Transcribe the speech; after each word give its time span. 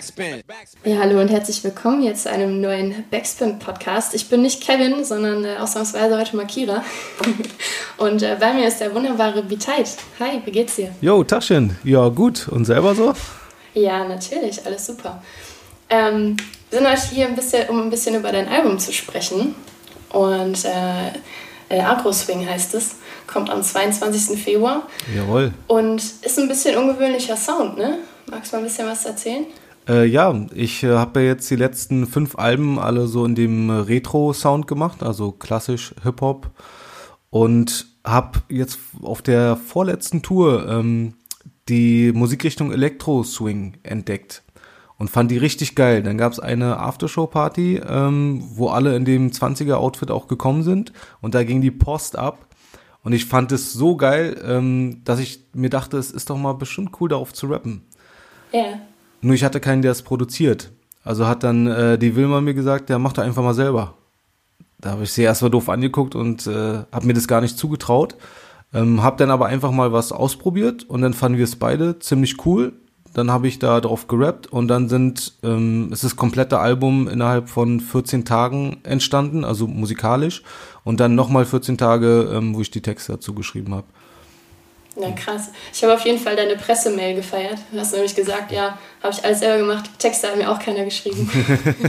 Backspin. 0.00 0.42
Ja, 0.86 1.00
hallo 1.00 1.20
und 1.20 1.28
herzlich 1.28 1.62
willkommen 1.62 2.02
jetzt 2.02 2.22
zu 2.22 2.30
einem 2.30 2.62
neuen 2.62 3.04
Backspin-Podcast. 3.10 4.14
Ich 4.14 4.30
bin 4.30 4.40
nicht 4.40 4.62
Kevin, 4.62 5.04
sondern 5.04 5.44
äh, 5.44 5.56
ausnahmsweise 5.58 6.18
heute 6.18 6.36
Makira. 6.36 6.82
und 7.98 8.22
äh, 8.22 8.34
bei 8.40 8.54
mir 8.54 8.66
ist 8.66 8.80
der 8.80 8.94
wunderbare 8.94 9.42
Biteit. 9.42 9.90
Hi, 10.18 10.40
wie 10.42 10.52
geht's 10.52 10.76
dir? 10.76 10.94
Jo, 11.02 11.22
Taschen. 11.22 11.76
Ja, 11.84 12.08
gut. 12.08 12.48
Und 12.48 12.64
selber 12.64 12.94
so? 12.94 13.12
Ja, 13.74 14.08
natürlich. 14.08 14.64
Alles 14.64 14.86
super. 14.86 15.22
Ähm, 15.90 16.38
wir 16.70 16.78
sind 16.78 16.90
heute 16.90 17.14
hier, 17.14 17.26
ein 17.28 17.36
bisschen, 17.36 17.68
um 17.68 17.82
ein 17.82 17.90
bisschen 17.90 18.14
über 18.14 18.32
dein 18.32 18.48
Album 18.48 18.78
zu 18.78 18.94
sprechen. 18.94 19.54
Und 20.14 20.64
äh, 20.64 21.08
äh, 21.68 21.80
Agro 21.80 22.10
Swing 22.10 22.48
heißt 22.48 22.74
es. 22.74 22.96
Kommt 23.26 23.50
am 23.50 23.62
22. 23.62 24.42
Februar. 24.42 24.88
Jawohl. 25.14 25.52
Und 25.66 26.02
ist 26.22 26.38
ein 26.38 26.48
bisschen 26.48 26.78
ungewöhnlicher 26.78 27.36
Sound, 27.36 27.76
ne? 27.76 27.98
Magst 28.30 28.50
du 28.50 28.56
mal 28.56 28.62
ein 28.62 28.66
bisschen 28.66 28.88
was 28.88 29.04
erzählen? 29.04 29.44
Äh, 29.88 30.06
ja, 30.06 30.46
ich 30.54 30.82
äh, 30.82 30.94
habe 30.94 31.20
ja 31.20 31.26
jetzt 31.26 31.50
die 31.50 31.56
letzten 31.56 32.06
fünf 32.06 32.36
Alben 32.36 32.78
alle 32.78 33.06
so 33.06 33.24
in 33.24 33.34
dem 33.34 33.70
äh, 33.70 33.74
Retro-Sound 33.74 34.66
gemacht, 34.66 35.02
also 35.02 35.32
klassisch 35.32 35.94
Hip-Hop. 36.02 36.50
Und 37.30 37.86
habe 38.04 38.40
jetzt 38.48 38.78
auf 39.02 39.22
der 39.22 39.56
vorletzten 39.56 40.22
Tour 40.22 40.68
ähm, 40.68 41.14
die 41.68 42.12
Musikrichtung 42.12 42.72
Elektro-Swing 42.72 43.78
entdeckt 43.82 44.42
und 44.98 45.08
fand 45.08 45.30
die 45.30 45.38
richtig 45.38 45.74
geil. 45.76 46.02
Dann 46.02 46.18
gab 46.18 46.32
es 46.32 46.40
eine 46.40 46.78
Aftershow-Party, 46.78 47.80
ähm, 47.86 48.42
wo 48.54 48.68
alle 48.68 48.96
in 48.96 49.04
dem 49.04 49.30
20er-Outfit 49.30 50.10
auch 50.10 50.28
gekommen 50.28 50.62
sind 50.62 50.92
und 51.20 51.34
da 51.34 51.44
ging 51.44 51.60
die 51.60 51.70
Post 51.70 52.18
ab. 52.18 52.46
Und 53.02 53.14
ich 53.14 53.24
fand 53.24 53.50
es 53.50 53.72
so 53.72 53.96
geil, 53.96 54.38
ähm, 54.44 55.00
dass 55.04 55.20
ich 55.20 55.46
mir 55.54 55.70
dachte, 55.70 55.96
es 55.96 56.10
ist 56.10 56.28
doch 56.28 56.36
mal 56.36 56.52
bestimmt 56.52 57.00
cool, 57.00 57.08
darauf 57.08 57.32
zu 57.32 57.46
rappen. 57.46 57.82
Ja. 58.52 58.78
Nur 59.20 59.34
ich 59.34 59.44
hatte 59.44 59.60
keinen, 59.60 59.82
der 59.82 59.92
es 59.92 60.02
produziert. 60.02 60.70
Also 61.04 61.26
hat 61.26 61.42
dann 61.42 61.66
äh, 61.66 61.98
die 61.98 62.16
Wilma 62.16 62.40
mir 62.40 62.54
gesagt, 62.54 62.88
der 62.88 62.98
macht 62.98 63.18
doch 63.18 63.22
einfach 63.22 63.42
mal 63.42 63.54
selber. 63.54 63.94
Da 64.78 64.90
habe 64.90 65.04
ich 65.04 65.12
sie 65.12 65.22
erstmal 65.22 65.50
doof 65.50 65.68
angeguckt 65.68 66.14
und 66.14 66.46
äh, 66.46 66.84
habe 66.92 67.06
mir 67.06 67.14
das 67.14 67.28
gar 67.28 67.40
nicht 67.40 67.58
zugetraut. 67.58 68.16
Ähm, 68.72 69.02
hab 69.02 69.18
dann 69.18 69.30
aber 69.30 69.46
einfach 69.46 69.72
mal 69.72 69.92
was 69.92 70.12
ausprobiert 70.12 70.84
und 70.84 71.02
dann 71.02 71.12
fanden 71.12 71.38
wir 71.38 71.44
es 71.44 71.56
beide 71.56 71.98
ziemlich 71.98 72.46
cool. 72.46 72.72
Dann 73.12 73.30
habe 73.30 73.48
ich 73.48 73.58
da 73.58 73.80
drauf 73.80 74.06
gerappt 74.06 74.46
und 74.46 74.68
dann 74.68 74.88
sind, 74.88 75.34
ähm, 75.42 75.90
ist 75.92 76.04
das 76.04 76.14
komplette 76.14 76.60
Album 76.60 77.08
innerhalb 77.08 77.48
von 77.48 77.80
14 77.80 78.24
Tagen 78.24 78.78
entstanden, 78.84 79.44
also 79.44 79.66
musikalisch. 79.66 80.42
Und 80.84 81.00
dann 81.00 81.16
nochmal 81.16 81.44
14 81.44 81.76
Tage, 81.76 82.30
ähm, 82.32 82.54
wo 82.54 82.60
ich 82.60 82.70
die 82.70 82.82
Texte 82.82 83.12
dazu 83.12 83.34
geschrieben 83.34 83.74
habe. 83.74 83.86
Ja, 85.00 85.10
krass. 85.12 85.50
Ich 85.72 85.82
habe 85.82 85.94
auf 85.94 86.04
jeden 86.04 86.18
Fall 86.18 86.36
deine 86.36 86.56
Pressemail 86.56 87.14
gefeiert. 87.14 87.58
Du 87.70 87.78
hast 87.78 87.92
nämlich 87.92 88.14
gesagt, 88.14 88.52
ja, 88.52 88.78
habe 89.02 89.14
ich 89.14 89.24
alles 89.24 89.40
selber 89.40 89.58
gemacht. 89.58 89.90
Texte 89.98 90.28
hat 90.28 90.36
mir 90.36 90.50
auch 90.50 90.58
keiner 90.58 90.84
geschrieben. 90.84 91.30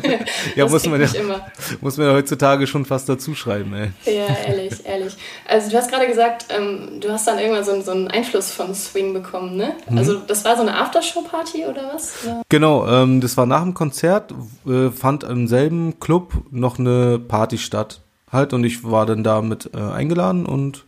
ja, 0.56 0.68
muss 0.68 0.86
man 0.86 1.02
ja, 1.02 1.08
immer. 1.20 1.52
muss 1.82 1.98
man 1.98 2.08
ja 2.08 2.14
heutzutage 2.14 2.66
schon 2.68 2.86
fast 2.86 3.10
dazu 3.10 3.36
schreiben, 3.36 3.74
ey. 3.74 3.92
Ja, 4.06 4.28
ehrlich, 4.48 4.86
ehrlich. 4.86 5.16
Also 5.48 5.70
du 5.70 5.78
hast 5.78 5.92
gerade 5.92 6.08
gesagt, 6.08 6.46
ähm, 6.50 7.00
du 7.02 7.12
hast 7.12 7.28
dann 7.28 7.38
irgendwann 7.38 7.66
so, 7.66 7.82
so, 7.82 7.92
einen 7.92 8.08
Einfluss 8.08 8.52
von 8.52 8.74
Swing 8.74 9.14
bekommen, 9.14 9.58
ne? 9.58 9.76
Mhm. 9.90 9.98
Also 9.98 10.20
das 10.20 10.46
war 10.46 10.56
so 10.56 10.62
eine 10.62 10.78
Aftershow-Party 10.78 11.66
oder 11.66 11.92
was? 11.94 12.14
Ja. 12.26 12.42
Genau, 12.48 12.88
ähm, 12.88 13.20
das 13.20 13.36
war 13.36 13.46
nach 13.46 13.64
dem 13.64 13.74
Konzert, 13.74 14.34
äh, 14.66 14.90
fand 14.90 15.24
im 15.24 15.48
selben 15.48 16.00
Club 16.00 16.34
noch 16.50 16.80
eine 16.80 17.20
Party 17.20 17.58
statt. 17.58 18.02
Halt, 18.32 18.54
und 18.54 18.64
ich 18.64 18.90
war 18.90 19.06
dann 19.06 19.26
da 19.26 19.42
mit 19.42 19.72
äh, 19.76 19.80
eingeladen 19.80 20.46
und 20.46 20.86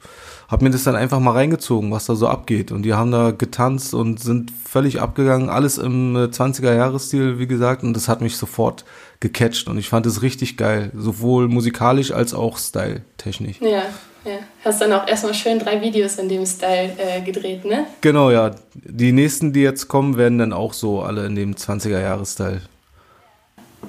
habe 0.48 0.64
mir 0.64 0.72
das 0.72 0.84
dann 0.84 0.96
einfach 0.96 1.20
mal 1.20 1.32
reingezogen, 1.32 1.92
was 1.92 2.06
da 2.06 2.16
so 2.16 2.28
abgeht. 2.28 2.72
Und 2.72 2.84
die 2.84 2.94
haben 2.94 3.12
da 3.12 3.32
getanzt 3.32 3.94
und 3.94 4.20
sind 4.20 4.52
völlig 4.52 5.02
abgegangen, 5.02 5.50
alles 5.50 5.78
im 5.78 6.16
20er-Jahres-Stil, 6.16 7.40
wie 7.40 7.48
gesagt. 7.48 7.84
Und 7.84 7.94
das 7.94 8.08
hat 8.08 8.22
mich 8.22 8.38
sofort 8.38 8.86
gecatcht 9.20 9.68
und 9.68 9.78
ich 9.78 9.90
fand 9.90 10.06
es 10.06 10.22
richtig 10.22 10.58
geil, 10.58 10.92
sowohl 10.96 11.48
musikalisch 11.48 12.12
als 12.12 12.34
auch 12.34 12.58
style-technisch. 12.58 13.62
Ja, 13.62 13.84
ja. 14.26 14.40
Hast 14.64 14.82
dann 14.82 14.94
auch 14.94 15.08
erstmal 15.08 15.34
schön 15.34 15.60
drei 15.60 15.82
Videos 15.82 16.18
in 16.18 16.30
dem 16.30 16.46
Style 16.46 16.92
äh, 16.98 17.22
gedreht, 17.22 17.66
ne? 17.66 17.88
Genau, 18.02 18.32
ja. 18.32 18.52
Die 18.74 19.12
nächsten, 19.12 19.54
die 19.54 19.62
jetzt 19.62 19.88
kommen, 19.88 20.18
werden 20.18 20.38
dann 20.38 20.54
auch 20.54 20.74
so 20.74 21.02
alle 21.02 21.26
in 21.26 21.36
dem 21.36 21.56
20er-Jahres-Style. 21.56 22.62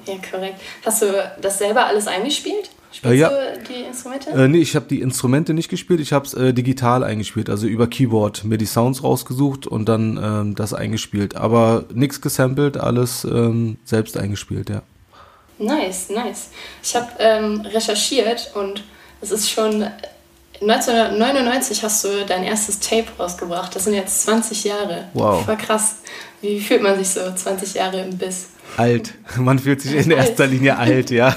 Ja, 0.05 0.13
korrekt. 0.29 0.59
Hast 0.85 1.01
du 1.01 1.05
das 1.41 1.57
selber 1.57 1.85
alles 1.85 2.07
eingespielt? 2.07 2.69
Spielst 2.95 3.13
äh, 3.13 3.19
ja. 3.19 3.29
du 3.29 3.63
die 3.67 3.81
Instrumente? 3.81 4.29
Äh, 4.29 4.47
nee, 4.47 4.59
ich 4.59 4.75
habe 4.75 4.85
die 4.87 5.01
Instrumente 5.01 5.53
nicht 5.53 5.67
gespielt, 5.67 5.99
ich 5.99 6.13
habe 6.13 6.25
es 6.25 6.33
äh, 6.33 6.53
digital 6.53 7.03
eingespielt, 7.03 7.49
also 7.49 7.67
über 7.67 7.87
Keyboard 7.87 8.45
mir 8.45 8.57
die 8.57 8.65
Sounds 8.65 9.03
rausgesucht 9.03 9.67
und 9.67 9.89
dann 9.89 10.17
ähm, 10.21 10.55
das 10.55 10.73
eingespielt. 10.73 11.35
Aber 11.35 11.85
nichts 11.93 12.21
gesampelt, 12.21 12.77
alles 12.77 13.25
ähm, 13.25 13.77
selbst 13.83 14.17
eingespielt, 14.17 14.69
ja. 14.69 14.81
Nice, 15.57 16.09
nice. 16.09 16.49
Ich 16.83 16.95
habe 16.95 17.07
ähm, 17.19 17.61
recherchiert 17.61 18.51
und 18.55 18.83
es 19.21 19.31
ist 19.31 19.49
schon 19.49 19.85
1999 20.61 21.83
hast 21.83 22.05
du 22.05 22.25
dein 22.25 22.43
erstes 22.43 22.79
Tape 22.79 23.07
rausgebracht. 23.19 23.75
Das 23.75 23.83
sind 23.83 23.93
jetzt 23.93 24.23
20 24.23 24.63
Jahre. 24.63 25.09
Wow. 25.13 25.45
War 25.47 25.57
krass. 25.57 25.97
Wie 26.41 26.61
fühlt 26.61 26.81
man 26.81 26.97
sich 26.97 27.09
so 27.09 27.19
20 27.33 27.73
Jahre 27.73 28.01
im 28.01 28.17
Biss? 28.17 28.47
Alt. 28.77 29.15
Man 29.37 29.59
fühlt 29.59 29.81
sich 29.81 29.95
in 29.95 30.11
erster 30.11 30.47
Linie 30.47 30.77
alt, 30.77 31.11
ja. 31.11 31.35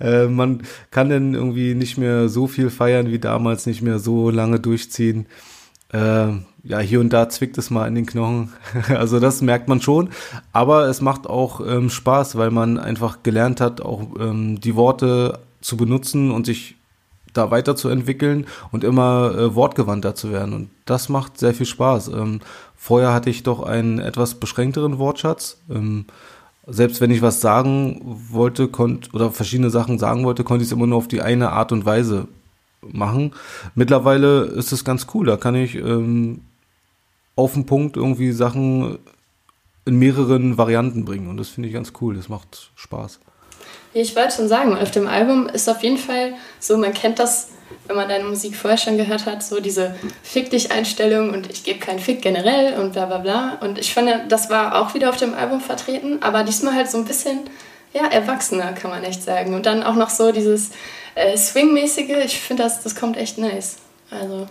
Äh, 0.00 0.26
man 0.26 0.62
kann 0.90 1.08
dann 1.08 1.34
irgendwie 1.34 1.74
nicht 1.74 1.98
mehr 1.98 2.28
so 2.28 2.46
viel 2.46 2.70
feiern 2.70 3.10
wie 3.10 3.18
damals, 3.18 3.66
nicht 3.66 3.82
mehr 3.82 3.98
so 3.98 4.30
lange 4.30 4.60
durchziehen. 4.60 5.26
Äh, 5.92 6.28
ja, 6.64 6.78
hier 6.78 7.00
und 7.00 7.12
da 7.12 7.28
zwickt 7.28 7.58
es 7.58 7.70
mal 7.70 7.86
in 7.86 7.94
den 7.94 8.06
Knochen. 8.06 8.52
also 8.88 9.20
das 9.20 9.42
merkt 9.42 9.68
man 9.68 9.80
schon. 9.80 10.08
Aber 10.52 10.86
es 10.88 11.00
macht 11.00 11.26
auch 11.26 11.60
ähm, 11.60 11.90
Spaß, 11.90 12.36
weil 12.36 12.50
man 12.50 12.78
einfach 12.78 13.22
gelernt 13.22 13.60
hat, 13.60 13.80
auch 13.80 14.02
ähm, 14.18 14.60
die 14.60 14.74
Worte 14.74 15.40
zu 15.60 15.76
benutzen 15.76 16.30
und 16.30 16.46
sich 16.46 16.76
da 17.34 17.50
weiterzuentwickeln 17.50 18.46
und 18.72 18.84
immer 18.84 19.34
äh, 19.36 19.54
wortgewandter 19.54 20.14
zu 20.14 20.30
werden. 20.30 20.54
Und 20.54 20.70
das 20.86 21.08
macht 21.08 21.38
sehr 21.38 21.52
viel 21.52 21.66
Spaß. 21.66 22.08
Ähm, 22.08 22.40
vorher 22.76 23.12
hatte 23.12 23.28
ich 23.28 23.42
doch 23.42 23.62
einen 23.62 23.98
etwas 23.98 24.34
beschränkteren 24.34 24.98
Wortschatz. 24.98 25.58
Ähm, 25.68 26.06
selbst 26.66 27.00
wenn 27.00 27.10
ich 27.10 27.22
was 27.22 27.40
sagen 27.40 28.00
wollte, 28.30 28.68
konnte 28.68 29.10
oder 29.12 29.30
verschiedene 29.30 29.70
Sachen 29.70 29.98
sagen 29.98 30.24
wollte, 30.24 30.44
konnte 30.44 30.62
ich 30.62 30.68
es 30.68 30.72
immer 30.72 30.86
nur 30.86 30.98
auf 30.98 31.08
die 31.08 31.20
eine 31.20 31.50
Art 31.50 31.72
und 31.72 31.84
Weise 31.84 32.28
machen. 32.80 33.32
Mittlerweile 33.74 34.42
ist 34.42 34.72
es 34.72 34.84
ganz 34.84 35.06
cool. 35.14 35.26
Da 35.26 35.36
kann 35.36 35.54
ich 35.54 35.74
ähm, 35.74 36.42
auf 37.36 37.54
den 37.54 37.66
Punkt 37.66 37.96
irgendwie 37.96 38.32
Sachen 38.32 38.98
in 39.84 39.98
mehreren 39.98 40.56
Varianten 40.56 41.04
bringen. 41.04 41.28
Und 41.28 41.36
das 41.36 41.48
finde 41.48 41.68
ich 41.68 41.74
ganz 41.74 41.92
cool. 42.00 42.14
Das 42.14 42.28
macht 42.28 42.70
Spaß. 42.76 43.20
Ich 43.92 44.16
wollte 44.16 44.36
schon 44.36 44.48
sagen, 44.48 44.76
auf 44.76 44.90
dem 44.90 45.06
Album 45.06 45.46
ist 45.46 45.68
auf 45.68 45.82
jeden 45.82 45.98
Fall 45.98 46.34
so, 46.58 46.76
man 46.76 46.92
kennt 46.92 47.18
das 47.18 47.48
wenn 47.86 47.96
man 47.96 48.08
deine 48.08 48.24
Musik 48.24 48.56
vorher 48.56 48.78
schon 48.78 48.96
gehört 48.96 49.26
hat, 49.26 49.42
so 49.42 49.60
diese 49.60 49.94
Fick 50.22 50.50
dich 50.50 50.72
Einstellung 50.72 51.30
und 51.30 51.50
ich 51.50 51.64
gebe 51.64 51.78
keinen 51.78 51.98
Fick 51.98 52.22
generell 52.22 52.78
und 52.80 52.92
bla 52.92 53.06
bla 53.06 53.18
bla. 53.18 53.58
Und 53.60 53.78
ich 53.78 53.92
finde, 53.92 54.24
das 54.28 54.50
war 54.50 54.80
auch 54.80 54.94
wieder 54.94 55.10
auf 55.10 55.16
dem 55.16 55.34
Album 55.34 55.60
vertreten, 55.60 56.22
aber 56.22 56.44
diesmal 56.44 56.74
halt 56.74 56.90
so 56.90 56.98
ein 56.98 57.04
bisschen, 57.04 57.40
ja, 57.92 58.06
erwachsener, 58.06 58.72
kann 58.72 58.90
man 58.90 59.04
echt 59.04 59.22
sagen. 59.22 59.54
Und 59.54 59.66
dann 59.66 59.82
auch 59.82 59.94
noch 59.94 60.10
so 60.10 60.32
dieses 60.32 60.70
äh, 61.14 61.36
Swing-mäßige, 61.36 62.24
ich 62.24 62.40
finde, 62.40 62.62
das, 62.62 62.82
das 62.82 62.94
kommt 62.94 63.16
echt 63.16 63.38
nice. 63.38 63.76
Also, 64.10 64.46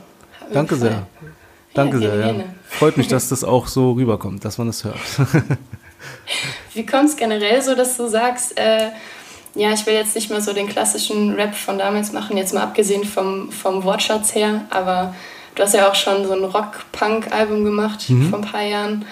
Danke 0.52 0.76
sehr. 0.76 1.08
Danke 1.74 1.98
ja, 1.98 2.12
sehr, 2.12 2.28
ja. 2.28 2.44
Freut 2.70 2.98
mich, 2.98 3.08
dass 3.08 3.30
das 3.30 3.44
auch 3.44 3.68
so 3.68 3.94
rüberkommt, 3.94 4.46
dass 4.46 4.58
man 4.58 4.68
das 4.68 4.84
hört. 4.84 4.98
Wie 6.74 6.86
kommt 6.86 7.10
es 7.10 7.16
generell 7.16 7.62
so, 7.62 7.76
dass 7.76 7.98
du 7.98 8.08
sagst, 8.08 8.58
äh, 8.58 8.90
ja, 9.56 9.72
ich 9.72 9.86
will 9.86 9.94
jetzt 9.94 10.16
nicht 10.16 10.30
mehr 10.30 10.42
so 10.42 10.54
den 10.54 10.68
klassischen 10.68 11.34
Rap 11.36 11.54
von 11.56 11.78
damals 11.78 12.12
machen, 12.12 12.38
jetzt 12.38 12.54
mal 12.54 12.64
abgesehen 12.64 13.04
vom, 13.04 13.52
vom 13.52 13.84
Wortschatz 13.84 14.34
her, 14.34 14.66
aber 14.70 15.14
du 15.56 15.64
hast 15.64 15.76
ja 15.76 15.90
auch 15.90 15.96
schon 15.96 16.26
so 16.26 16.34
ein 16.34 16.44
Rock-Punk-Album 16.44 17.64
gemacht 17.64 18.10
mhm. 18.10 18.30
vor 18.30 18.40
ein 18.40 18.46
paar 18.46 18.64
Jahren. 18.64 19.06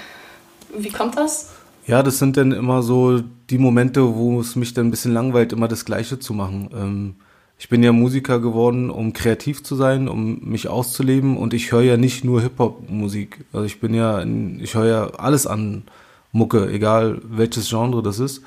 Wie 0.75 0.89
kommt 0.89 1.18
das? 1.18 1.50
Ja, 1.86 2.04
das 2.04 2.19
sind 2.19 2.38
dann 2.38 2.51
immer 2.51 2.83
so 2.83 3.21
die 3.50 3.57
Momente, 3.57 4.16
wo 4.16 4.39
es 4.39 4.56
mich 4.56 4.74
dann 4.74 4.88
ein 4.88 4.92
bisschen 4.92 5.13
langweilt, 5.13 5.54
immer 5.54 5.68
das 5.68 5.86
Gleiche 5.86 6.19
zu 6.19 6.33
machen. 6.33 6.69
Ähm, 6.74 7.16
ich 7.60 7.69
bin 7.69 7.83
ja 7.83 7.92
Musiker 7.92 8.39
geworden, 8.39 8.89
um 8.89 9.13
kreativ 9.13 9.63
zu 9.63 9.75
sein, 9.75 10.07
um 10.07 10.39
mich 10.39 10.68
auszuleben 10.68 11.38
und 11.38 11.54
ich 11.54 11.71
höre 11.71 11.83
ja 11.83 11.98
nicht 11.98 12.24
nur 12.24 12.42
Hip-Hop-Musik. 12.42 13.45
Also 13.54 13.66
ich 13.66 13.80
bin 13.80 13.94
ja, 13.94 14.25
ich 14.60 14.74
höre 14.74 14.88
ja 14.88 15.07
alles 15.18 15.45
an 15.45 15.83
Mucke, 16.31 16.71
egal 16.71 17.21
welches 17.24 17.69
Genre 17.69 18.01
das 18.01 18.18
ist. 18.19 18.42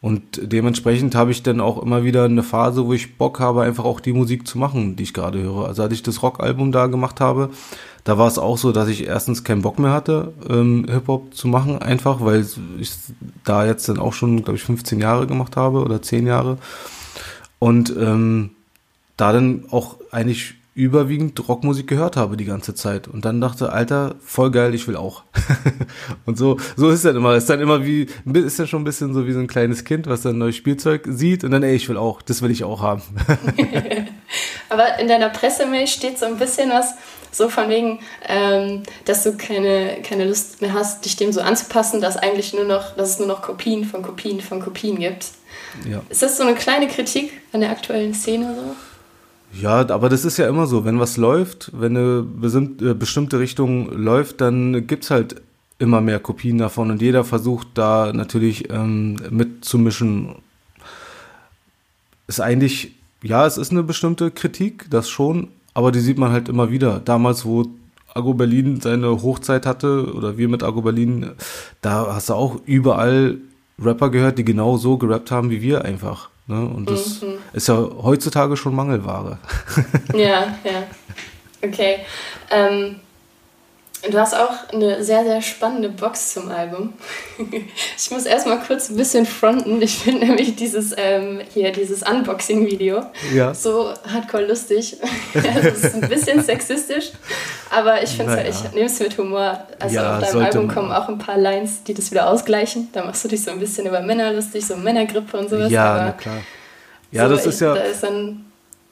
Und 0.00 0.22
dementsprechend 0.52 1.14
habe 1.14 1.30
ich 1.30 1.42
dann 1.42 1.60
auch 1.60 1.82
immer 1.82 2.04
wieder 2.04 2.24
eine 2.24 2.42
Phase, 2.42 2.86
wo 2.86 2.92
ich 2.92 3.16
Bock 3.16 3.40
habe, 3.40 3.62
einfach 3.62 3.84
auch 3.84 4.00
die 4.00 4.12
Musik 4.12 4.46
zu 4.46 4.58
machen, 4.58 4.94
die 4.94 5.04
ich 5.04 5.14
gerade 5.14 5.42
höre. 5.42 5.66
Also 5.66 5.82
als 5.82 5.92
ich 5.94 6.02
das 6.02 6.22
Rockalbum 6.22 6.70
da 6.70 6.86
gemacht 6.86 7.20
habe, 7.20 7.50
da 8.04 8.18
war 8.18 8.28
es 8.28 8.38
auch 8.38 8.56
so, 8.56 8.72
dass 8.72 8.88
ich 8.88 9.06
erstens 9.06 9.42
keinen 9.42 9.62
Bock 9.62 9.78
mehr 9.78 9.92
hatte, 9.92 10.32
ähm, 10.48 10.86
Hip-Hop 10.88 11.34
zu 11.34 11.48
machen, 11.48 11.82
einfach 11.82 12.20
weil 12.20 12.46
ich 12.78 12.92
da 13.42 13.66
jetzt 13.66 13.88
dann 13.88 13.98
auch 13.98 14.12
schon, 14.12 14.44
glaube 14.44 14.56
ich, 14.58 14.62
15 14.62 15.00
Jahre 15.00 15.26
gemacht 15.26 15.56
habe 15.56 15.82
oder 15.82 16.00
10 16.00 16.26
Jahre. 16.26 16.58
Und 17.58 17.92
ähm, 17.98 18.50
da 19.16 19.32
dann 19.32 19.64
auch 19.70 19.96
eigentlich 20.12 20.54
überwiegend 20.76 21.48
Rockmusik 21.48 21.86
gehört 21.86 22.16
habe 22.16 22.36
die 22.36 22.44
ganze 22.44 22.74
Zeit 22.74 23.08
und 23.08 23.24
dann 23.24 23.40
dachte, 23.40 23.72
Alter, 23.72 24.16
voll 24.20 24.50
geil, 24.50 24.74
ich 24.74 24.86
will 24.86 24.96
auch. 24.96 25.22
und 26.26 26.36
so, 26.36 26.58
so 26.76 26.90
ist 26.90 27.06
dann 27.06 27.16
immer, 27.16 27.34
ist 27.34 27.48
dann 27.48 27.60
immer 27.60 27.84
wie, 27.86 28.06
ist 28.34 28.58
ja 28.58 28.66
schon 28.66 28.82
ein 28.82 28.84
bisschen 28.84 29.14
so 29.14 29.26
wie 29.26 29.32
so 29.32 29.38
ein 29.38 29.46
kleines 29.46 29.84
Kind, 29.84 30.06
was 30.06 30.20
dann 30.20 30.36
neues 30.36 30.54
Spielzeug 30.54 31.08
sieht 31.08 31.44
und 31.44 31.50
dann, 31.50 31.62
ey, 31.62 31.74
ich 31.74 31.88
will 31.88 31.96
auch, 31.96 32.20
das 32.20 32.42
will 32.42 32.50
ich 32.50 32.62
auch 32.62 32.82
haben. 32.82 33.02
Aber 34.68 34.98
in 34.98 35.08
deiner 35.08 35.30
Pressemail 35.30 35.86
steht 35.86 36.18
so 36.18 36.26
ein 36.26 36.36
bisschen 36.36 36.68
was, 36.68 36.94
so 37.32 37.48
von 37.48 37.70
wegen, 37.70 38.00
ähm, 38.28 38.82
dass 39.06 39.22
du 39.22 39.34
keine, 39.34 40.02
keine 40.02 40.26
Lust 40.26 40.60
mehr 40.60 40.74
hast, 40.74 41.06
dich 41.06 41.16
dem 41.16 41.32
so 41.32 41.40
anzupassen, 41.40 42.02
dass 42.02 42.18
eigentlich 42.18 42.52
nur 42.52 42.64
noch, 42.64 42.96
dass 42.96 43.10
es 43.10 43.18
nur 43.18 43.28
noch 43.28 43.40
Kopien 43.40 43.86
von 43.86 44.02
Kopien 44.02 44.42
von 44.42 44.60
Kopien 44.60 44.98
gibt. 44.98 45.28
Ja. 45.88 46.02
Ist 46.10 46.22
das 46.22 46.36
so 46.36 46.42
eine 46.42 46.54
kleine 46.54 46.86
Kritik 46.88 47.32
an 47.52 47.60
der 47.60 47.70
aktuellen 47.70 48.12
Szene 48.12 48.54
so? 48.54 48.76
Ja, 49.52 49.88
aber 49.88 50.08
das 50.08 50.24
ist 50.24 50.36
ja 50.36 50.48
immer 50.48 50.66
so. 50.66 50.84
Wenn 50.84 51.00
was 51.00 51.16
läuft, 51.16 51.70
wenn 51.74 51.96
eine 51.96 52.26
äh, 52.82 52.94
bestimmte 52.94 53.38
Richtung 53.38 53.90
läuft, 53.92 54.40
dann 54.40 54.86
gibt's 54.86 55.10
halt 55.10 55.40
immer 55.78 56.00
mehr 56.00 56.20
Kopien 56.20 56.58
davon 56.58 56.90
und 56.90 57.02
jeder 57.02 57.24
versucht 57.24 57.68
da 57.74 58.12
natürlich 58.12 58.70
ähm, 58.70 59.16
mitzumischen. 59.30 60.36
Ist 62.26 62.40
eigentlich, 62.40 62.92
ja, 63.22 63.46
es 63.46 63.58
ist 63.58 63.70
eine 63.70 63.82
bestimmte 63.82 64.30
Kritik, 64.30 64.86
das 64.90 65.08
schon, 65.08 65.48
aber 65.74 65.92
die 65.92 66.00
sieht 66.00 66.18
man 66.18 66.32
halt 66.32 66.48
immer 66.48 66.70
wieder. 66.70 67.00
Damals, 67.04 67.44
wo 67.44 67.66
Agro 68.14 68.34
Berlin 68.34 68.80
seine 68.80 69.22
Hochzeit 69.22 69.66
hatte, 69.66 70.12
oder 70.14 70.38
wir 70.38 70.48
mit 70.48 70.62
Agro 70.62 70.82
Berlin, 70.82 71.32
da 71.82 72.14
hast 72.14 72.30
du 72.30 72.34
auch 72.34 72.60
überall 72.64 73.36
Rapper 73.78 74.10
gehört, 74.10 74.38
die 74.38 74.44
genau 74.44 74.78
so 74.78 74.96
gerappt 74.96 75.30
haben 75.30 75.50
wie 75.50 75.60
wir 75.60 75.84
einfach. 75.84 76.30
Ne? 76.46 76.60
Und 76.60 76.88
das 76.88 77.22
mhm. 77.22 77.38
ist 77.52 77.68
ja 77.68 77.74
heutzutage 77.74 78.56
schon 78.56 78.74
Mangelware. 78.74 79.38
ja, 80.12 80.58
ja. 80.64 80.82
Okay. 81.62 81.98
Ähm, 82.50 82.96
Du 84.02 84.18
hast 84.18 84.34
auch 84.34 84.72
eine 84.72 85.02
sehr, 85.02 85.24
sehr 85.24 85.40
spannende 85.40 85.88
Box 85.88 86.34
zum 86.34 86.50
Album. 86.50 86.92
Ich 87.98 88.10
muss 88.10 88.24
erstmal 88.24 88.60
kurz 88.60 88.90
ein 88.90 88.96
bisschen 88.96 89.26
fronten. 89.26 89.80
Ich 89.82 89.98
finde 89.98 90.26
nämlich 90.26 90.54
dieses 90.54 90.94
ähm, 90.96 91.40
hier, 91.52 91.72
dieses 91.72 92.02
Unboxing-Video 92.02 93.02
ja. 93.34 93.54
so 93.54 93.92
hardcore 94.06 94.46
lustig. 94.46 94.98
Es 95.34 95.82
ist 95.82 95.94
ein 95.94 96.08
bisschen 96.08 96.42
sexistisch, 96.42 97.12
aber 97.70 98.02
ich 98.02 98.10
finde 98.10 98.32
naja. 98.36 98.48
ich 98.48 98.72
nehme 98.72 98.86
es 98.86 99.00
mit 99.00 99.16
Humor. 99.18 99.66
Also 99.78 99.96
ja, 99.96 100.18
auf 100.18 100.24
deinem 100.24 100.44
Album 100.44 100.68
kommen 100.68 100.92
auch 100.92 101.08
ein 101.08 101.18
paar 101.18 101.38
Lines, 101.38 101.82
die 101.84 101.94
das 101.94 102.10
wieder 102.10 102.28
ausgleichen. 102.28 102.88
Da 102.92 103.04
machst 103.04 103.24
du 103.24 103.28
dich 103.28 103.42
so 103.42 103.50
ein 103.50 103.58
bisschen 103.58 103.86
über 103.86 104.00
Männer 104.00 104.32
lustig, 104.32 104.66
so 104.66 104.76
Männergrippe 104.76 105.36
und 105.36 105.50
sowas. 105.50 105.70
Ja, 105.70 106.04
na 106.06 106.12
klar. 106.12 106.38
Ja, 107.10 107.28
so, 107.28 107.34
das 107.34 107.46
ist 107.46 107.60
ja. 107.60 107.74
Da 107.74 107.80
ist 107.80 108.02
dann, 108.02 108.44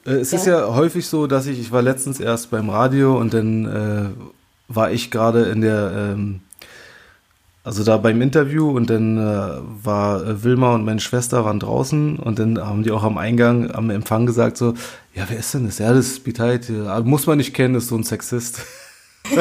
äh, 0.05 0.11
es 0.11 0.31
ja. 0.31 0.37
ist 0.37 0.47
ja 0.47 0.75
häufig 0.75 1.07
so, 1.07 1.27
dass 1.27 1.45
ich, 1.45 1.59
ich 1.59 1.71
war 1.71 1.81
letztens 1.81 2.19
erst 2.19 2.51
beim 2.51 2.69
Radio 2.69 3.17
und 3.17 3.33
dann 3.33 3.65
äh, 3.65 4.34
war 4.67 4.91
ich 4.91 5.11
gerade 5.11 5.43
in 5.43 5.61
der, 5.61 5.91
ähm, 5.95 6.41
also 7.63 7.83
da 7.83 7.97
beim 7.97 8.21
Interview 8.21 8.69
und 8.69 8.89
dann 8.89 9.17
äh, 9.17 9.61
war 9.83 10.25
äh, 10.25 10.43
Wilma 10.43 10.75
und 10.75 10.85
meine 10.85 10.99
Schwester 10.99 11.45
waren 11.45 11.59
draußen 11.59 12.17
und 12.17 12.39
dann 12.39 12.59
haben 12.59 12.83
die 12.83 12.91
auch 12.91 13.03
am 13.03 13.17
Eingang, 13.17 13.71
am 13.71 13.89
Empfang 13.89 14.25
gesagt 14.25 14.57
so, 14.57 14.73
ja, 15.13 15.23
wer 15.27 15.39
ist 15.39 15.53
denn 15.53 15.65
das? 15.65 15.79
Ja, 15.79 15.93
das 15.93 16.07
ist 16.07 16.23
Beteid. 16.23 16.69
Ja, 16.69 16.99
muss 17.01 17.25
man 17.25 17.37
nicht 17.37 17.53
kennen, 17.53 17.75
ist 17.75 17.87
so 17.87 17.95
ein 17.95 18.03
Sexist. 18.03 18.61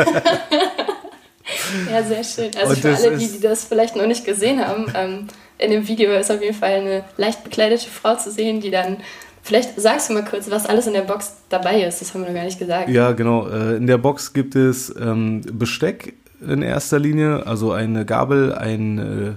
ja, 1.91 2.03
sehr 2.03 2.25
schön. 2.25 2.51
Also 2.57 2.73
und 2.73 2.79
für 2.79 2.97
alle, 2.97 3.19
die, 3.19 3.29
die 3.29 3.41
das 3.41 3.65
vielleicht 3.65 3.97
noch 3.97 4.07
nicht 4.07 4.25
gesehen 4.25 4.67
haben, 4.67 4.87
ähm, 4.95 5.27
in 5.59 5.71
dem 5.71 5.87
Video 5.87 6.13
ist 6.13 6.31
auf 6.31 6.41
jeden 6.41 6.57
Fall 6.57 6.81
eine 6.81 7.05
leicht 7.17 7.45
bekleidete 7.45 7.89
Frau 7.89 8.17
zu 8.17 8.31
sehen, 8.31 8.61
die 8.61 8.71
dann 8.71 8.99
Vielleicht 9.45 9.79
sagst 9.79 10.09
du 10.09 10.15
mal 10.15 10.25
kurz, 10.25 10.51
was 10.51 10.65
alles 10.65 10.87
in 10.87 10.95
der 10.95 11.03
Box 11.03 11.35
dabei 11.51 11.83
ist. 11.83 12.01
Das 12.01 12.15
haben 12.15 12.23
wir 12.23 12.29
noch 12.29 12.35
gar 12.35 12.45
nicht 12.45 12.59
gesagt. 12.59 12.89
Ja, 12.89 13.13
genau. 13.13 13.47
Äh, 13.47 13.77
in 13.77 13.87
der 13.87 13.99
Box 13.99 14.33
gibt 14.33 14.57
es 14.57 14.93
ähm, 14.99 15.43
Besteck 15.53 16.15
in 16.41 16.63
erster 16.63 16.99
Linie, 16.99 17.47
also 17.47 17.71
eine 17.71 18.07
Gabel, 18.07 18.55
ein 18.55 18.99
äh, 18.99 19.33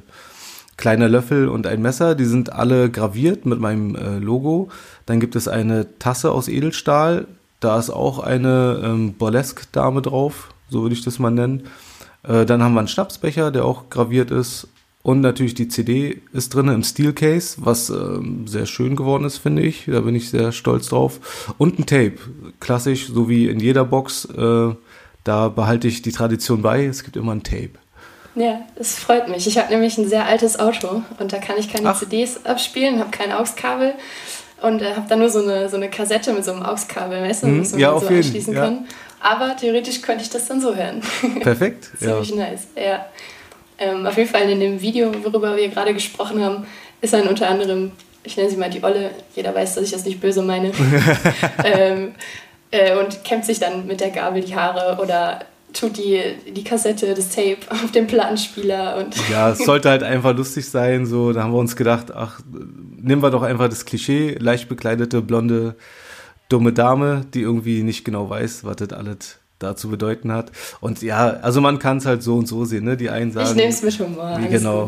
kleiner 0.78 1.10
Löffel 1.10 1.50
und 1.50 1.68
ein 1.68 1.82
Messer. 1.82 2.16
Die 2.16 2.24
sind 2.24 2.54
alle 2.54 2.90
graviert 2.90 3.46
mit 3.46 3.60
meinem 3.60 3.96
äh, 3.96 4.18
Logo. 4.20 4.70
Dann 5.06 5.20
gibt 5.20 5.36
es 5.36 5.50
eine 5.50 6.00
Tasse 6.00 6.32
aus 6.32 6.48
Edelstahl. 6.48 7.28
Da 7.60 7.78
ist 7.78 7.90
auch 7.90 8.20
eine 8.20 8.82
ähm, 8.82 9.14
Burlesque-Dame 9.14 10.02
drauf, 10.02 10.54
so 10.70 10.84
würde 10.84 10.96
ich 10.96 11.04
das 11.04 11.20
mal 11.20 11.32
nennen. 11.32 11.68
Dann 12.24 12.62
haben 12.62 12.74
wir 12.74 12.80
einen 12.80 12.90
Schnapsbecher, 12.90 13.52
der 13.52 13.64
auch 13.64 13.90
graviert 13.90 14.32
ist. 14.32 14.68
Und 15.08 15.22
natürlich 15.22 15.54
die 15.54 15.70
CD 15.70 16.22
ist 16.34 16.54
drin 16.54 16.68
im 16.68 16.84
Steelcase, 16.84 17.60
was 17.60 17.90
ähm, 17.90 18.46
sehr 18.46 18.66
schön 18.66 18.98
geworden 18.98 19.24
ist, 19.24 19.38
finde 19.38 19.62
ich. 19.62 19.86
Da 19.88 20.02
bin 20.02 20.14
ich 20.16 20.30
sehr 20.30 20.52
stolz 20.52 20.90
drauf. 20.90 21.54
Und 21.58 21.80
ein 21.80 21.86
Tape, 21.86 22.16
klassisch, 22.60 23.08
so 23.08 23.30
wie 23.30 23.48
in 23.48 23.62
jeder 23.62 23.86
Box. 23.86 24.26
Äh, 24.26 24.76
da 25.24 25.48
behalte 25.48 25.88
ich 25.88 26.02
die 26.02 26.12
Tradition 26.12 26.62
bei. 26.62 26.84
Es 26.84 27.06
gibt 27.06 27.16
immer 27.16 27.32
ein 27.32 27.42
Tape. 27.42 27.70
Ja, 28.36 28.60
es 28.76 29.00
freut 29.00 29.30
mich. 29.30 29.48
Ich 29.48 29.58
habe 29.58 29.72
nämlich 29.72 29.98
ein 29.98 30.10
sehr 30.10 30.26
altes 30.26 30.60
Auto 30.60 31.02
und 31.20 31.32
da 31.32 31.38
kann 31.38 31.56
ich 31.58 31.72
keine 31.72 31.88
Ach. 31.88 31.98
CDs 31.98 32.46
abspielen, 32.46 33.00
habe 33.00 33.12
kein 33.12 33.32
AUX-Kabel 33.32 33.94
und 34.62 34.82
äh, 34.82 34.94
habe 34.94 35.08
da 35.08 35.16
nur 35.16 35.30
so 35.30 35.40
eine, 35.40 35.70
so 35.70 35.78
eine 35.78 35.90
Kassette 35.90 36.34
mit 36.34 36.44
so 36.44 36.52
einem 36.52 36.64
AUX-Kabel, 36.64 37.22
weißt 37.22 37.44
du, 37.44 37.48
mhm. 37.48 37.60
man 37.60 37.80
ja, 37.80 37.98
so 37.98 38.08
anschließen 38.08 38.54
jeden, 38.54 38.56
kann. 38.56 38.88
Aber 39.22 39.56
theoretisch 39.56 40.02
könnte 40.02 40.24
ich 40.24 40.30
das 40.30 40.50
dann 40.50 40.60
so 40.60 40.76
hören. 40.76 41.02
Perfekt. 41.40 41.92
Ziemlich 41.98 42.32
ja. 42.32 42.36
nice, 42.36 42.68
ja. 42.76 43.06
Ähm, 43.80 44.06
auf 44.06 44.18
jeden 44.18 44.30
Fall 44.30 44.50
in 44.50 44.60
dem 44.60 44.82
Video, 44.82 45.12
worüber 45.24 45.56
wir 45.56 45.70
gerade 45.70 45.94
gesprochen 45.94 46.44
haben, 46.44 46.66
ist 47.02 47.14
dann 47.14 47.28
unter 47.28 47.50
anderem, 47.50 47.92
ich 48.24 48.36
nenne 48.38 48.50
sie 48.50 48.58
mal 48.58 48.70
die 48.70 48.84
Olle, 48.84 49.12
jeder 49.36 49.54
weiß, 49.54 49.76
dass 49.76 49.84
ich 49.84 49.92
das 49.92 50.06
nicht 50.06 50.20
böse 50.20 50.42
meine, 50.42 50.72
ähm, 51.64 52.16
äh, 52.72 52.98
und 52.98 53.24
kämmt 53.24 53.46
sich 53.46 53.60
dann 53.60 53.88
mit 53.88 54.02
der 54.02 54.10
Gabel 54.10 54.42
die 54.42 54.56
Haare 54.56 55.02
oder 55.02 55.46
tut 55.74 55.98
die, 55.98 56.22
die 56.52 56.64
Kassette, 56.64 57.14
das 57.14 57.30
Tape 57.30 57.58
auf 57.70 57.92
den 57.92 58.08
Plattenspieler 58.08 58.98
und. 58.98 59.16
Ja, 59.30 59.52
es 59.52 59.60
sollte 59.66 59.90
halt 59.90 60.04
einfach 60.04 60.36
lustig 60.36 60.68
sein. 60.70 61.06
So, 61.06 61.34
da 61.34 61.44
haben 61.44 61.54
wir 61.54 61.60
uns 61.60 61.76
gedacht, 61.76 62.14
ach, 62.14 62.40
nehmen 62.98 63.22
wir 63.22 63.30
doch 63.30 63.44
einfach 63.44 63.70
das 63.70 63.86
Klischee, 63.86 64.38
leicht 64.40 64.70
bekleidete, 64.70 65.22
blonde, 65.22 65.76
dumme 66.50 66.74
Dame, 66.74 67.26
die 67.34 67.42
irgendwie 67.42 67.84
nicht 67.84 68.06
genau 68.06 68.30
weiß, 68.30 68.64
was 68.64 68.78
das 68.78 68.94
alles 68.94 69.40
da 69.60 69.76
zu 69.76 69.90
bedeuten 69.90 70.32
hat. 70.32 70.52
Und 70.80 71.02
ja, 71.02 71.28
also 71.28 71.62
man 71.62 71.80
kann 71.80 71.98
es 71.98 72.06
halt 72.06 72.24
so 72.24 72.36
und 72.36 72.48
so 72.48 72.66
sehen, 72.66 72.86
ne? 72.86 72.98
Die 72.98 73.10
einen 73.10 73.32
sagen. 73.32 73.50
Ich 73.50 73.56
nehme 73.56 73.70
es 73.70 73.82
mit 73.82 74.00
Humor. 74.00 74.38
Wie, 74.40 74.48
genau. 74.48 74.88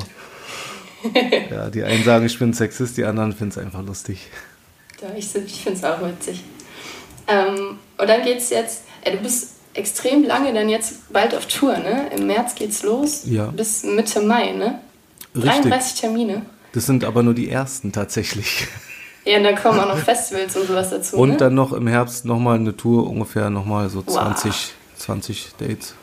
ja, 1.50 1.70
die 1.70 1.84
einen 1.84 2.04
sagen, 2.04 2.26
ich 2.26 2.38
bin 2.38 2.54
Sexist, 2.54 2.98
die 2.98 3.06
anderen 3.06 3.34
finden 3.34 3.52
es 3.52 3.58
einfach 3.58 3.84
lustig. 3.86 4.28
Ja, 5.02 5.10
ich, 5.16 5.34
ich 5.36 5.64
finde 5.64 5.80
es 5.80 5.84
auch 5.84 6.02
witzig. 6.02 6.44
Ähm, 7.28 7.78
und 7.98 8.10
dann 8.10 8.24
geht's 8.24 8.50
jetzt, 8.50 8.84
ey, 9.02 9.16
du 9.16 9.24
bist 9.24 9.52
extrem 9.74 10.24
lange 10.24 10.54
dann 10.54 10.68
jetzt 10.68 11.12
bald 11.12 11.36
auf 11.36 11.46
Tour, 11.46 11.78
ne? 11.78 12.10
Im 12.16 12.28
März 12.28 12.56
geht's 12.56 12.84
los. 12.84 13.22
Ja. 13.26 13.46
Bis 13.48 13.84
Mitte 13.84 14.22
Mai, 14.22 14.52
ne? 14.52 14.80
Richtig. 15.36 15.52
33 15.52 16.02
Termine. 16.02 16.46
Das 16.74 16.86
sind 16.86 17.04
aber 17.04 17.24
nur 17.24 17.34
die 17.34 17.50
ersten 17.50 17.92
tatsächlich. 17.92 18.68
Ja, 19.26 19.38
und 19.38 19.44
dann 19.44 19.56
kommen 19.56 19.80
auch 19.80 19.88
noch 19.88 19.98
Festivals 19.98 20.56
und 20.56 20.68
sowas 20.68 20.90
dazu. 20.90 21.18
Und 21.18 21.32
ne? 21.32 21.38
dann 21.38 21.56
noch 21.56 21.74
im 21.74 21.88
Herbst 21.88 22.26
nochmal 22.26 22.56
eine 22.56 22.76
Tour, 22.76 23.10
ungefähr 23.10 23.50
nochmal 23.50 23.90
so 23.90 24.02
20, 24.02 24.52
wow. 24.52 24.54
20 24.98 25.52
Dates. 25.60 25.96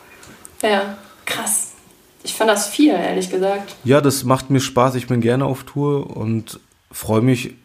Ja, 0.61 0.97
krass. 1.25 1.71
Ich 2.23 2.33
fand 2.33 2.49
das 2.49 2.67
viel, 2.67 2.91
ehrlich 2.91 3.29
gesagt. 3.29 3.75
Ja, 3.83 4.01
das 4.01 4.23
macht 4.23 4.49
mir 4.49 4.59
Spaß. 4.59 4.95
Ich 4.95 5.07
bin 5.07 5.21
gerne 5.21 5.45
auf 5.45 5.63
Tour 5.63 6.15
und 6.15 6.59
freue 6.91 7.21
mich. 7.21 7.55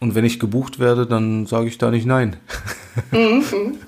Und 0.00 0.14
wenn 0.14 0.24
ich 0.24 0.40
gebucht 0.40 0.80
werde, 0.80 1.06
dann 1.06 1.46
sage 1.46 1.68
ich 1.68 1.78
da 1.78 1.90
nicht 1.90 2.06
nein. 2.06 2.36
Mhm. 3.10 3.78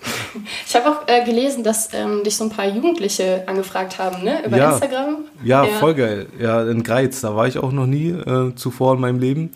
Ich 0.66 0.74
habe 0.74 0.88
auch 0.88 1.08
äh, 1.08 1.24
gelesen, 1.24 1.62
dass 1.62 1.92
ähm, 1.92 2.24
dich 2.24 2.36
so 2.36 2.44
ein 2.44 2.50
paar 2.50 2.66
Jugendliche 2.66 3.44
angefragt 3.46 3.98
haben, 3.98 4.24
ne? 4.24 4.44
Über 4.46 4.56
ja. 4.56 4.72
Instagram. 4.72 5.18
Ja, 5.44 5.64
ja, 5.64 5.72
voll 5.74 5.94
geil. 5.94 6.26
Ja, 6.38 6.68
in 6.68 6.82
Greiz, 6.82 7.20
da 7.20 7.36
war 7.36 7.46
ich 7.46 7.58
auch 7.58 7.70
noch 7.70 7.86
nie 7.86 8.08
äh, 8.08 8.54
zuvor 8.54 8.94
in 8.94 9.00
meinem 9.00 9.18
Leben. 9.18 9.50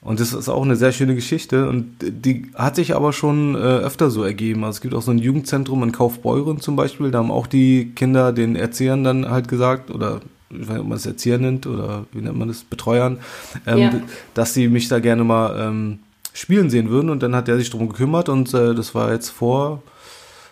Und 0.00 0.20
das 0.20 0.32
ist 0.32 0.48
auch 0.48 0.62
eine 0.62 0.76
sehr 0.76 0.92
schöne 0.92 1.16
Geschichte 1.16 1.68
und 1.68 1.96
die 2.00 2.50
hat 2.54 2.76
sich 2.76 2.94
aber 2.94 3.12
schon 3.12 3.56
äh, 3.56 3.58
öfter 3.58 4.10
so 4.10 4.22
ergeben. 4.22 4.62
Also 4.62 4.76
es 4.76 4.80
gibt 4.80 4.94
auch 4.94 5.02
so 5.02 5.10
ein 5.10 5.18
Jugendzentrum 5.18 5.82
in 5.82 5.90
Kaufbeuren 5.90 6.60
zum 6.60 6.76
Beispiel, 6.76 7.10
da 7.10 7.18
haben 7.18 7.32
auch 7.32 7.48
die 7.48 7.92
Kinder 7.96 8.32
den 8.32 8.54
Erziehern 8.54 9.02
dann 9.02 9.28
halt 9.28 9.48
gesagt, 9.48 9.90
oder 9.90 10.20
ich 10.50 10.60
weiß 10.60 10.68
nicht, 10.68 10.80
ob 10.80 10.86
man 10.86 10.96
es 10.96 11.06
Erzieher 11.06 11.38
nennt 11.38 11.66
oder 11.66 12.06
wie 12.12 12.20
nennt 12.20 12.38
man 12.38 12.48
das, 12.48 12.62
Betreuern, 12.62 13.18
ähm, 13.66 13.78
ja. 13.78 13.92
dass 14.34 14.54
sie 14.54 14.68
mich 14.68 14.88
da 14.88 15.00
gerne 15.00 15.24
mal 15.24 15.58
ähm, 15.58 15.98
spielen 16.32 16.70
sehen 16.70 16.88
würden. 16.88 17.10
Und 17.10 17.22
dann 17.22 17.34
hat 17.34 17.48
er 17.48 17.58
sich 17.58 17.70
darum 17.70 17.88
gekümmert 17.88 18.28
und 18.28 18.54
äh, 18.54 18.74
das 18.74 18.94
war 18.94 19.12
jetzt 19.12 19.30
vor 19.30 19.82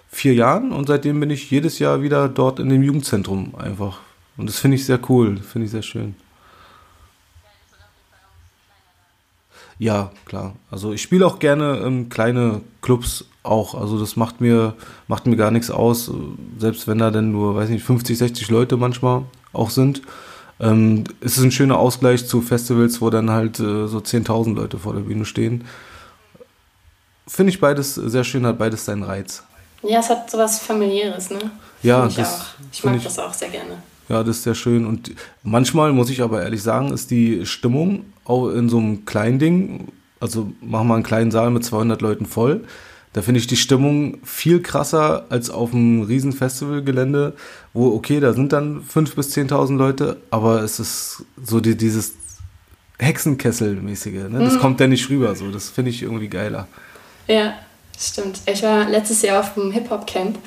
vier 0.08 0.34
Jahren 0.34 0.72
und 0.72 0.88
seitdem 0.88 1.20
bin 1.20 1.30
ich 1.30 1.50
jedes 1.50 1.78
Jahr 1.78 2.02
wieder 2.02 2.28
dort 2.28 2.58
in 2.58 2.68
dem 2.68 2.82
Jugendzentrum 2.82 3.54
einfach. 3.56 4.00
Und 4.36 4.48
das 4.48 4.58
finde 4.58 4.76
ich 4.76 4.84
sehr 4.84 4.98
cool, 5.08 5.38
finde 5.38 5.66
ich 5.66 5.70
sehr 5.70 5.82
schön. 5.82 6.14
Ja, 9.78 10.10
klar. 10.24 10.54
Also 10.70 10.92
ich 10.92 11.02
spiele 11.02 11.26
auch 11.26 11.38
gerne 11.38 11.82
ähm, 11.84 12.08
kleine 12.08 12.62
Clubs 12.82 13.24
auch. 13.42 13.74
Also 13.74 13.98
das 13.98 14.16
macht 14.16 14.40
mir, 14.40 14.74
macht 15.06 15.26
mir 15.26 15.36
gar 15.36 15.50
nichts 15.50 15.70
aus. 15.70 16.10
Selbst 16.58 16.88
wenn 16.88 16.98
da 16.98 17.10
dann 17.10 17.30
nur, 17.32 17.54
weiß 17.54 17.68
nicht, 17.68 17.84
50, 17.84 18.16
60 18.16 18.48
Leute 18.50 18.76
manchmal 18.76 19.22
auch 19.52 19.70
sind. 19.70 20.02
Ähm, 20.60 21.04
es 21.20 21.36
ist 21.36 21.44
ein 21.44 21.52
schöner 21.52 21.78
Ausgleich 21.78 22.26
zu 22.26 22.40
Festivals, 22.40 23.02
wo 23.02 23.10
dann 23.10 23.30
halt 23.30 23.60
äh, 23.60 23.86
so 23.86 23.98
10.000 23.98 24.54
Leute 24.54 24.78
vor 24.78 24.94
der 24.94 25.00
Bühne 25.02 25.26
stehen. 25.26 25.64
Finde 27.26 27.50
ich 27.50 27.60
beides 27.60 27.94
sehr 27.96 28.24
schön, 28.24 28.46
hat 28.46 28.58
beides 28.58 28.84
seinen 28.84 29.02
Reiz. 29.02 29.42
Ja, 29.82 29.98
es 30.00 30.08
hat 30.08 30.30
sowas 30.30 30.58
familiäres, 30.60 31.28
ne? 31.30 31.38
Ja, 31.82 32.06
ich 32.06 32.14
das 32.16 32.40
auch. 32.40 32.44
Ich 32.72 32.84
mag 32.84 32.96
ich- 32.96 33.04
das 33.04 33.18
auch 33.18 33.34
sehr 33.34 33.50
gerne. 33.50 33.82
Ja, 34.08 34.22
das 34.22 34.38
ist 34.38 34.42
sehr 34.44 34.54
schön. 34.54 34.86
Und 34.86 35.12
manchmal, 35.42 35.92
muss 35.92 36.10
ich 36.10 36.22
aber 36.22 36.42
ehrlich 36.42 36.62
sagen, 36.62 36.92
ist 36.92 37.10
die 37.10 37.44
Stimmung 37.44 38.04
auch 38.24 38.50
in 38.50 38.68
so 38.68 38.78
einem 38.78 39.04
kleinen 39.04 39.38
Ding, 39.38 39.88
also 40.20 40.52
machen 40.60 40.88
wir 40.88 40.94
einen 40.94 41.02
kleinen 41.02 41.30
Saal 41.30 41.50
mit 41.50 41.64
200 41.64 42.00
Leuten 42.00 42.26
voll, 42.26 42.64
da 43.12 43.22
finde 43.22 43.40
ich 43.40 43.46
die 43.46 43.56
Stimmung 43.56 44.18
viel 44.24 44.60
krasser 44.60 45.24
als 45.30 45.48
auf 45.48 45.72
einem 45.72 46.02
riesen 46.02 46.34
Festivalgelände, 46.34 47.32
wo, 47.72 47.94
okay, 47.94 48.20
da 48.20 48.34
sind 48.34 48.52
dann 48.52 48.82
5.000 48.82 49.14
bis 49.14 49.34
10.000 49.34 49.76
Leute, 49.76 50.18
aber 50.30 50.62
es 50.62 50.78
ist 50.78 51.24
so 51.42 51.60
die, 51.60 51.76
dieses 51.76 52.12
Hexenkessel-mäßige, 52.98 54.28
ne? 54.28 54.40
das 54.40 54.58
kommt 54.58 54.80
da 54.80 54.86
nicht 54.86 55.08
rüber, 55.08 55.34
so, 55.34 55.50
das 55.50 55.70
finde 55.70 55.92
ich 55.92 56.02
irgendwie 56.02 56.28
geiler. 56.28 56.68
Ja, 57.26 57.54
stimmt. 57.98 58.40
Ich 58.46 58.62
war 58.62 58.88
letztes 58.88 59.22
Jahr 59.22 59.40
auf 59.40 59.54
dem 59.54 59.72
Hip-Hop-Camp 59.72 60.38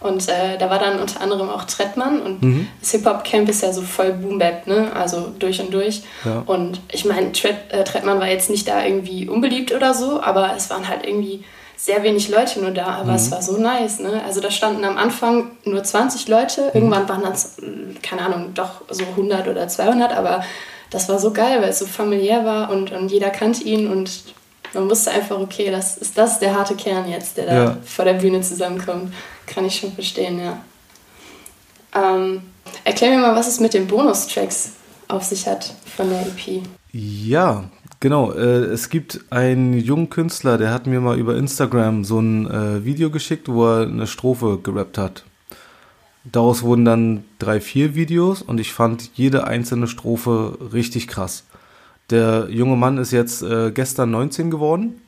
und 0.00 0.28
äh, 0.28 0.56
da 0.58 0.70
war 0.70 0.78
dann 0.78 1.00
unter 1.00 1.20
anderem 1.20 1.48
auch 1.50 1.64
Trettmann 1.64 2.20
und 2.22 2.42
Mhm. 2.42 2.68
das 2.80 2.90
Hip-Hop-Camp 2.92 3.48
ist 3.48 3.62
ja 3.62 3.72
so 3.72 3.82
voll 3.82 4.12
Boom-Bap, 4.12 4.66
ne? 4.66 4.90
Also 4.94 5.32
durch 5.38 5.60
und 5.60 5.72
durch. 5.74 6.02
Ja. 6.24 6.42
Und 6.46 6.80
ich 6.92 7.04
meine, 7.04 7.28
äh, 7.70 7.84
Trettmann 7.84 8.20
war 8.20 8.28
jetzt 8.28 8.50
nicht 8.50 8.68
da 8.68 8.84
irgendwie 8.84 9.28
unbeliebt 9.28 9.72
oder 9.74 9.94
so, 9.94 10.20
aber 10.22 10.52
es 10.56 10.70
waren 10.70 10.88
halt 10.88 11.04
irgendwie 11.06 11.44
sehr 11.76 12.02
wenig 12.02 12.28
Leute 12.28 12.60
nur 12.60 12.72
da, 12.72 12.86
aber 12.86 13.10
Mhm. 13.10 13.16
es 13.16 13.30
war 13.30 13.40
so 13.42 13.56
nice, 13.56 14.00
ne? 14.00 14.22
Also 14.26 14.40
da 14.40 14.50
standen 14.50 14.84
am 14.84 14.96
Anfang 14.96 15.52
nur 15.64 15.82
20 15.84 16.26
Leute, 16.28 16.62
Mhm. 16.62 16.70
irgendwann 16.74 17.08
waren 17.08 17.22
das, 17.22 17.56
keine 18.02 18.22
Ahnung, 18.22 18.52
doch 18.54 18.82
so 18.90 19.04
100 19.16 19.46
oder 19.48 19.68
200, 19.68 20.12
aber 20.16 20.42
das 20.90 21.08
war 21.08 21.18
so 21.18 21.32
geil, 21.32 21.60
weil 21.60 21.68
es 21.70 21.78
so 21.78 21.86
familiär 21.86 22.44
war 22.44 22.70
und, 22.70 22.90
und 22.92 23.10
jeder 23.12 23.30
kannte 23.30 23.62
ihn 23.64 23.90
und 23.92 24.10
man 24.74 24.90
wusste 24.90 25.10
einfach, 25.12 25.38
okay, 25.38 25.70
das 25.70 25.96
ist, 25.98 26.18
das 26.18 26.40
der 26.40 26.54
harte 26.56 26.74
Kern 26.74 27.08
jetzt, 27.08 27.36
der 27.36 27.46
da 27.46 27.54
Ja. 27.54 27.76
vor 27.84 28.04
der 28.04 28.14
Bühne 28.14 28.40
zusammenkommt. 28.40 29.12
Kann 29.48 29.64
ich 29.64 29.76
schon 29.76 29.92
verstehen, 29.92 30.38
ja. 30.38 30.62
Ähm, 31.94 32.42
erklär 32.84 33.10
mir 33.10 33.18
mal, 33.18 33.34
was 33.34 33.48
es 33.48 33.60
mit 33.60 33.74
den 33.74 33.86
Bonustracks 33.86 34.72
auf 35.08 35.24
sich 35.24 35.46
hat 35.46 35.74
von 35.96 36.10
der 36.10 36.20
EP. 36.20 36.62
Ja, 36.92 37.64
genau. 37.98 38.32
Äh, 38.32 38.66
es 38.66 38.90
gibt 38.90 39.20
einen 39.30 39.72
jungen 39.72 40.10
Künstler, 40.10 40.58
der 40.58 40.72
hat 40.72 40.86
mir 40.86 41.00
mal 41.00 41.18
über 41.18 41.36
Instagram 41.36 42.04
so 42.04 42.20
ein 42.20 42.46
äh, 42.46 42.84
Video 42.84 43.10
geschickt, 43.10 43.48
wo 43.48 43.66
er 43.66 43.86
eine 43.86 44.06
Strophe 44.06 44.58
gerappt 44.62 44.98
hat. 44.98 45.24
Daraus 46.24 46.62
wurden 46.62 46.84
dann 46.84 47.24
drei, 47.38 47.60
vier 47.60 47.94
Videos 47.94 48.42
und 48.42 48.60
ich 48.60 48.72
fand 48.72 49.10
jede 49.14 49.46
einzelne 49.46 49.86
Strophe 49.86 50.58
richtig 50.72 51.08
krass. 51.08 51.44
Der 52.10 52.48
junge 52.50 52.76
Mann 52.76 52.98
ist 52.98 53.12
jetzt 53.12 53.42
äh, 53.42 53.70
gestern 53.70 54.10
19 54.10 54.50
geworden 54.50 55.00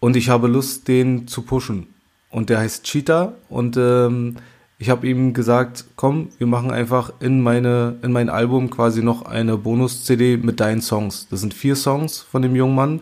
und 0.00 0.16
ich 0.16 0.30
habe 0.30 0.48
Lust, 0.48 0.88
den 0.88 1.28
zu 1.28 1.42
pushen. 1.42 1.93
Und 2.34 2.50
der 2.50 2.58
heißt 2.58 2.82
Cheetah 2.82 3.34
und 3.48 3.76
ähm, 3.76 4.38
ich 4.76 4.90
habe 4.90 5.06
ihm 5.06 5.34
gesagt, 5.34 5.84
komm, 5.94 6.30
wir 6.38 6.48
machen 6.48 6.72
einfach 6.72 7.12
in 7.20 7.40
meine 7.40 7.94
in 8.02 8.10
mein 8.10 8.28
Album 8.28 8.70
quasi 8.70 9.04
noch 9.04 9.22
eine 9.22 9.56
Bonus-CD 9.56 10.38
mit 10.38 10.58
deinen 10.58 10.82
Songs. 10.82 11.28
Das 11.30 11.40
sind 11.42 11.54
vier 11.54 11.76
Songs 11.76 12.18
von 12.18 12.42
dem 12.42 12.56
jungen 12.56 12.74
Mann. 12.74 13.00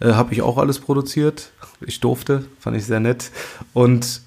Äh, 0.00 0.12
habe 0.12 0.32
ich 0.32 0.40
auch 0.40 0.56
alles 0.56 0.78
produziert. 0.78 1.52
Ich 1.82 2.00
durfte, 2.00 2.46
fand 2.58 2.74
ich 2.74 2.86
sehr 2.86 3.00
nett. 3.00 3.30
Und 3.74 4.22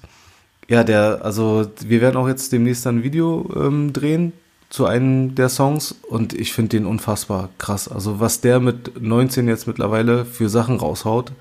ja, 0.68 0.84
der, 0.84 1.24
also 1.24 1.66
wir 1.84 2.00
werden 2.00 2.16
auch 2.16 2.28
jetzt 2.28 2.52
demnächst 2.52 2.86
ein 2.86 3.02
Video 3.02 3.50
ähm, 3.56 3.92
drehen 3.92 4.34
zu 4.70 4.86
einem 4.86 5.34
der 5.34 5.48
Songs 5.48 5.96
und 6.08 6.32
ich 6.32 6.52
finde 6.52 6.76
den 6.76 6.86
unfassbar 6.86 7.48
krass. 7.58 7.88
Also 7.88 8.20
was 8.20 8.40
der 8.40 8.60
mit 8.60 9.02
19 9.02 9.48
jetzt 9.48 9.66
mittlerweile 9.66 10.24
für 10.24 10.48
Sachen 10.48 10.76
raushaut, 10.76 11.32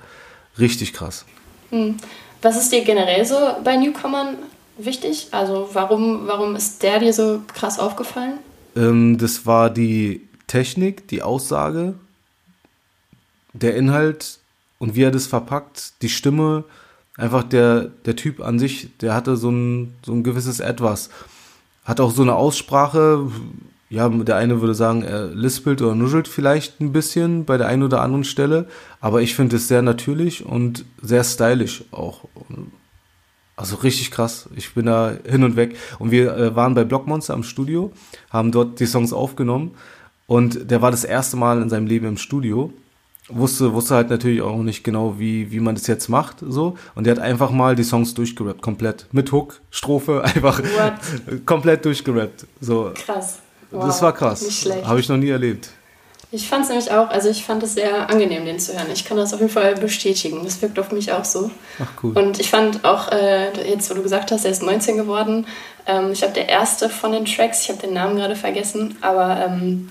richtig 0.57 0.93
krass. 0.93 1.25
Was 2.43 2.57
ist 2.57 2.71
dir 2.71 2.83
generell 2.83 3.25
so 3.25 3.35
bei 3.63 3.77
Newcomern 3.77 4.35
wichtig? 4.77 5.29
Also 5.31 5.69
warum, 5.73 6.27
warum 6.27 6.55
ist 6.55 6.83
der 6.83 6.99
dir 6.99 7.13
so 7.13 7.41
krass 7.47 7.79
aufgefallen? 7.79 8.37
Ähm, 8.75 9.17
das 9.17 9.45
war 9.45 9.69
die 9.69 10.27
Technik, 10.47 11.07
die 11.07 11.21
Aussage, 11.21 11.95
der 13.53 13.75
Inhalt 13.75 14.39
und 14.77 14.95
wie 14.95 15.03
er 15.03 15.11
das 15.11 15.25
verpackt, 15.25 15.93
die 16.01 16.09
Stimme, 16.09 16.65
einfach 17.15 17.43
der, 17.43 17.91
der 18.05 18.17
Typ 18.17 18.41
an 18.41 18.59
sich, 18.59 18.89
der 18.99 19.13
hatte 19.13 19.37
so 19.37 19.49
ein, 19.49 19.95
so 20.05 20.11
ein 20.11 20.23
gewisses 20.23 20.59
Etwas. 20.59 21.09
Hat 21.85 22.01
auch 22.01 22.11
so 22.11 22.23
eine 22.23 22.35
Aussprache, 22.35 23.31
ja, 23.93 24.09
der 24.09 24.37
eine 24.37 24.59
würde 24.59 24.73
sagen, 24.73 25.03
er 25.03 25.27
lispelt 25.27 25.79
oder 25.83 25.93
nuschelt 25.93 26.27
vielleicht 26.27 26.81
ein 26.81 26.91
bisschen 26.91 27.45
bei 27.45 27.57
der 27.57 27.67
einen 27.67 27.83
oder 27.83 28.01
anderen 28.01 28.23
Stelle, 28.23 28.65
aber 28.99 29.21
ich 29.21 29.35
finde 29.35 29.57
es 29.57 29.67
sehr 29.67 29.83
natürlich 29.83 30.43
und 30.43 30.83
sehr 30.99 31.23
stylisch 31.23 31.83
auch. 31.91 32.25
Also 33.55 33.75
richtig 33.75 34.09
krass. 34.09 34.49
Ich 34.55 34.73
bin 34.73 34.87
da 34.87 35.13
hin 35.29 35.43
und 35.43 35.55
weg. 35.55 35.75
Und 35.99 36.09
wir 36.09 36.35
äh, 36.35 36.55
waren 36.55 36.73
bei 36.73 36.83
Blockmonster 36.83 37.35
am 37.35 37.43
Studio, 37.43 37.91
haben 38.31 38.51
dort 38.51 38.79
die 38.79 38.87
Songs 38.87 39.13
aufgenommen. 39.13 39.75
Und 40.25 40.71
der 40.71 40.81
war 40.81 40.89
das 40.89 41.03
erste 41.03 41.37
Mal 41.37 41.61
in 41.61 41.69
seinem 41.69 41.85
Leben 41.85 42.07
im 42.07 42.17
Studio. 42.17 42.73
Wusste, 43.29 43.73
wusste 43.73 43.93
halt 43.93 44.09
natürlich 44.09 44.41
auch 44.41 44.57
nicht 44.63 44.83
genau, 44.83 45.19
wie, 45.19 45.51
wie 45.51 45.59
man 45.59 45.75
das 45.75 45.85
jetzt 45.85 46.09
macht, 46.09 46.37
so. 46.41 46.75
Und 46.95 47.05
der 47.05 47.15
hat 47.15 47.21
einfach 47.21 47.51
mal 47.51 47.75
die 47.75 47.83
Songs 47.83 48.15
durchgerappt, 48.15 48.61
komplett. 48.61 49.07
Mit 49.11 49.31
Hook, 49.31 49.61
Strophe, 49.69 50.23
einfach 50.35 50.61
komplett 51.45 51.85
durchgerappt. 51.85 52.47
So. 52.59 52.91
Krass. 52.95 53.43
Das 53.73 53.95
Wow, 53.97 54.01
war 54.03 54.13
krass. 54.13 54.41
Nicht 54.41 54.61
schlecht. 54.61 54.85
Habe 54.87 54.99
ich 54.99 55.09
noch 55.09 55.17
nie 55.17 55.29
erlebt. 55.29 55.69
Ich 56.31 56.47
fand 56.49 56.63
es 56.63 56.69
nämlich 56.69 56.89
auch, 56.89 57.09
also 57.09 57.29
ich 57.29 57.43
fand 57.43 57.61
es 57.61 57.75
sehr 57.75 58.09
angenehm, 58.09 58.43
den 58.45 58.57
zu 58.57 58.73
hören. 58.73 58.87
Ich 58.91 59.05
kann 59.05 59.17
das 59.17 59.35
auf 59.35 59.39
jeden 59.39 59.51
Fall 59.51 59.75
bestätigen. 59.75 60.41
Das 60.43 60.59
wirkt 60.63 60.79
auf 60.79 60.91
mich 60.91 61.11
auch 61.11 61.25
so. 61.25 61.51
Ach 61.79 61.87
cool. 62.01 62.17
Und 62.17 62.39
ich 62.39 62.49
fand 62.49 62.83
auch, 62.85 63.11
äh, 63.11 63.69
jetzt 63.69 63.91
wo 63.91 63.93
du 63.93 64.01
gesagt 64.01 64.31
hast, 64.31 64.43
er 64.43 64.49
ist 64.49 64.63
19 64.63 64.97
geworden, 64.97 65.45
ähm, 65.85 66.11
ich 66.11 66.19
glaube, 66.19 66.33
der 66.33 66.49
erste 66.49 66.89
von 66.89 67.11
den 67.11 67.25
Tracks, 67.25 67.61
ich 67.61 67.69
habe 67.69 67.79
den 67.79 67.93
Namen 67.93 68.15
gerade 68.15 68.35
vergessen, 68.35 68.97
aber 69.01 69.45
ähm, 69.45 69.89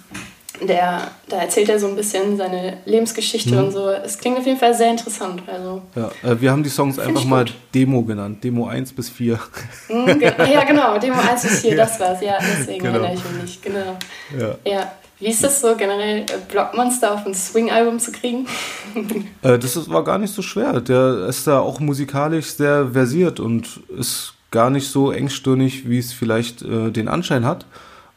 der, 0.67 1.11
da 1.29 1.37
erzählt 1.43 1.69
er 1.69 1.79
so 1.79 1.87
ein 1.89 1.97
bisschen 1.97 2.37
seine 2.37 2.79
Lebensgeschichte 2.85 3.53
Mhm. 3.53 3.59
und 3.65 3.71
so. 3.73 3.89
Es 3.91 4.19
klingt 4.19 4.39
auf 4.39 4.47
jeden 4.47 4.59
Fall 4.59 4.75
sehr 4.75 4.91
interessant. 4.91 5.43
Also, 5.47 5.83
Ja, 5.95 6.11
äh, 6.31 6.41
wir 6.41 6.51
haben 6.51 6.63
die 6.63 6.71
Songs 6.71 6.99
einfach 6.99 7.25
mal 7.25 7.45
gut. 7.45 7.55
Demo 7.75 8.03
genannt. 8.03 8.43
Demo 8.45 8.67
1 8.67 8.93
bis 8.93 9.09
4. 9.11 9.39
mm, 9.89 10.05
ge- 10.19 10.33
ja, 10.53 10.65
genau, 10.65 10.99
Demo 10.99 11.17
1 11.21 11.43
bis 11.43 11.61
4, 11.61 11.77
das 11.77 11.99
war's. 12.01 12.21
Ja, 12.23 12.35
deswegen 12.41 12.85
Genau. 12.85 12.99
erinnere 12.99 13.15
ich 13.15 13.25
mich 13.33 13.43
nicht. 13.43 13.63
Genau. 13.63 13.97
ja. 14.39 14.55
Ja. 14.71 14.93
Wie 15.21 15.29
ist 15.29 15.45
das 15.45 15.61
so 15.61 15.77
generell, 15.77 16.23
äh, 16.23 16.25
Blockmonster 16.51 17.15
auf 17.15 17.25
ein 17.27 17.35
Swing-Album 17.35 17.99
zu 18.01 18.11
kriegen? 18.13 18.47
Äh, 19.43 19.59
das 19.59 19.77
ist, 19.77 19.89
war 19.91 20.05
gar 20.05 20.19
nicht 20.19 20.33
so 20.35 20.43
schwer. 20.43 20.81
Der 20.81 21.27
ist 21.29 21.47
da 21.47 21.59
auch 21.61 21.81
musikalisch 21.81 22.47
sehr 22.55 22.89
versiert 22.93 23.41
und 23.41 23.81
ist 23.99 24.35
gar 24.51 24.69
nicht 24.71 24.89
so 24.89 25.11
engstirnig, 25.13 25.89
wie 25.89 25.99
es 25.99 26.13
vielleicht 26.13 26.63
äh, 26.63 26.91
den 26.91 27.09
Anschein 27.09 27.45
hat. 27.45 27.65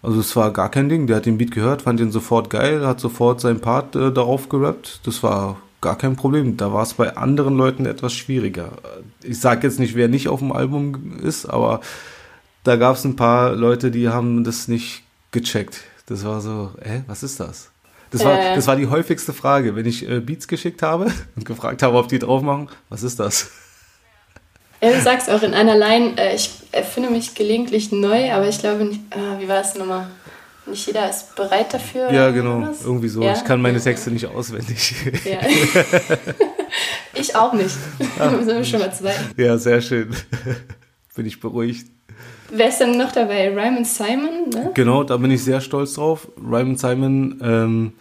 Also 0.05 0.19
es 0.19 0.35
war 0.35 0.51
gar 0.51 0.69
kein 0.69 0.87
Ding. 0.89 1.07
Der 1.07 1.17
hat 1.17 1.25
den 1.25 1.37
Beat 1.37 1.51
gehört, 1.51 1.81
fand 1.83 1.99
den 1.99 2.11
sofort 2.11 2.49
geil, 2.49 2.85
hat 2.85 2.99
sofort 2.99 3.41
seinen 3.41 3.59
Part 3.59 3.95
äh, 3.95 4.11
darauf 4.11 4.49
gerappt. 4.49 5.01
Das 5.03 5.23
war 5.23 5.57
gar 5.81 5.97
kein 5.97 6.15
Problem. 6.15 6.57
Da 6.57 6.71
war 6.73 6.83
es 6.83 6.93
bei 6.93 7.15
anderen 7.17 7.57
Leuten 7.57 7.85
etwas 7.85 8.13
schwieriger. 8.13 8.69
Ich 9.23 9.39
sage 9.39 9.67
jetzt 9.67 9.79
nicht, 9.79 9.95
wer 9.95 10.07
nicht 10.07 10.27
auf 10.29 10.39
dem 10.39 10.51
Album 10.51 11.17
ist, 11.23 11.45
aber 11.45 11.81
da 12.63 12.75
gab 12.75 12.95
es 12.95 13.03
ein 13.05 13.15
paar 13.15 13.55
Leute, 13.55 13.91
die 13.91 14.09
haben 14.09 14.43
das 14.43 14.67
nicht 14.67 15.03
gecheckt. 15.31 15.81
Das 16.07 16.23
war 16.23 16.41
so, 16.41 16.71
hä, 16.81 17.03
was 17.07 17.23
ist 17.23 17.39
das? 17.39 17.69
Das 18.11 18.23
war, 18.23 18.39
Äh. 18.39 18.55
das 18.55 18.67
war 18.67 18.75
die 18.75 18.87
häufigste 18.87 19.33
Frage, 19.33 19.75
wenn 19.75 19.85
ich 19.85 20.07
äh, 20.07 20.19
Beats 20.19 20.47
geschickt 20.47 20.81
habe 20.83 21.11
und 21.35 21.45
gefragt 21.45 21.81
habe, 21.83 21.97
ob 21.97 22.07
die 22.07 22.19
drauf 22.19 22.41
machen, 22.43 22.69
was 22.89 23.03
ist 23.03 23.19
das? 23.19 23.49
Ja, 24.81 24.91
du 24.91 25.01
sagst 25.01 25.29
auch 25.29 25.41
in 25.41 25.53
einer 25.53 25.77
Line, 25.77 26.13
äh, 26.17 26.35
ich 26.35 26.49
erfinde 26.71 27.09
mich 27.09 27.33
gelegentlich 27.35 27.91
neu, 27.91 28.31
aber 28.31 28.47
ich 28.47 28.59
glaube, 28.59 28.85
nicht, 28.85 29.01
ah, 29.11 29.39
wie 29.39 29.47
war 29.47 29.61
es 29.61 29.75
nochmal? 29.75 30.07
Nicht 30.67 30.87
jeder 30.87 31.09
ist 31.09 31.35
bereit 31.35 31.73
dafür. 31.73 32.11
Ja, 32.11 32.31
genau, 32.31 32.61
was? 32.61 32.83
irgendwie 32.83 33.07
so. 33.07 33.21
Ja? 33.21 33.33
Ich 33.33 33.43
kann 33.43 33.61
meine. 33.61 33.79
Texte 33.79 34.09
nicht 34.09 34.25
auswendig. 34.25 34.95
Ja. 35.23 35.37
ich 37.13 37.35
auch 37.35 37.53
nicht. 37.53 37.75
Da 38.17 38.29
sind 38.31 38.47
wir 38.47 38.63
schon 38.63 38.79
mal 38.79 38.91
zwei. 38.91 39.13
ja, 39.37 39.57
sehr 39.57 39.79
schön. 39.81 40.15
Bin 41.15 41.25
ich 41.25 41.39
beruhigt. 41.39 41.87
Wer 42.49 42.69
ist 42.69 42.79
denn 42.79 42.97
noch 42.97 43.11
dabei? 43.11 43.49
Ryman 43.49 43.85
Simon, 43.85 44.49
ne? 44.53 44.71
Genau, 44.73 45.03
da 45.03 45.17
bin 45.17 45.31
ich 45.31 45.43
sehr 45.43 45.61
stolz 45.61 45.93
drauf. 45.93 46.27
Ryman 46.37 46.77
Simon, 46.77 47.39
ähm, 47.43 47.93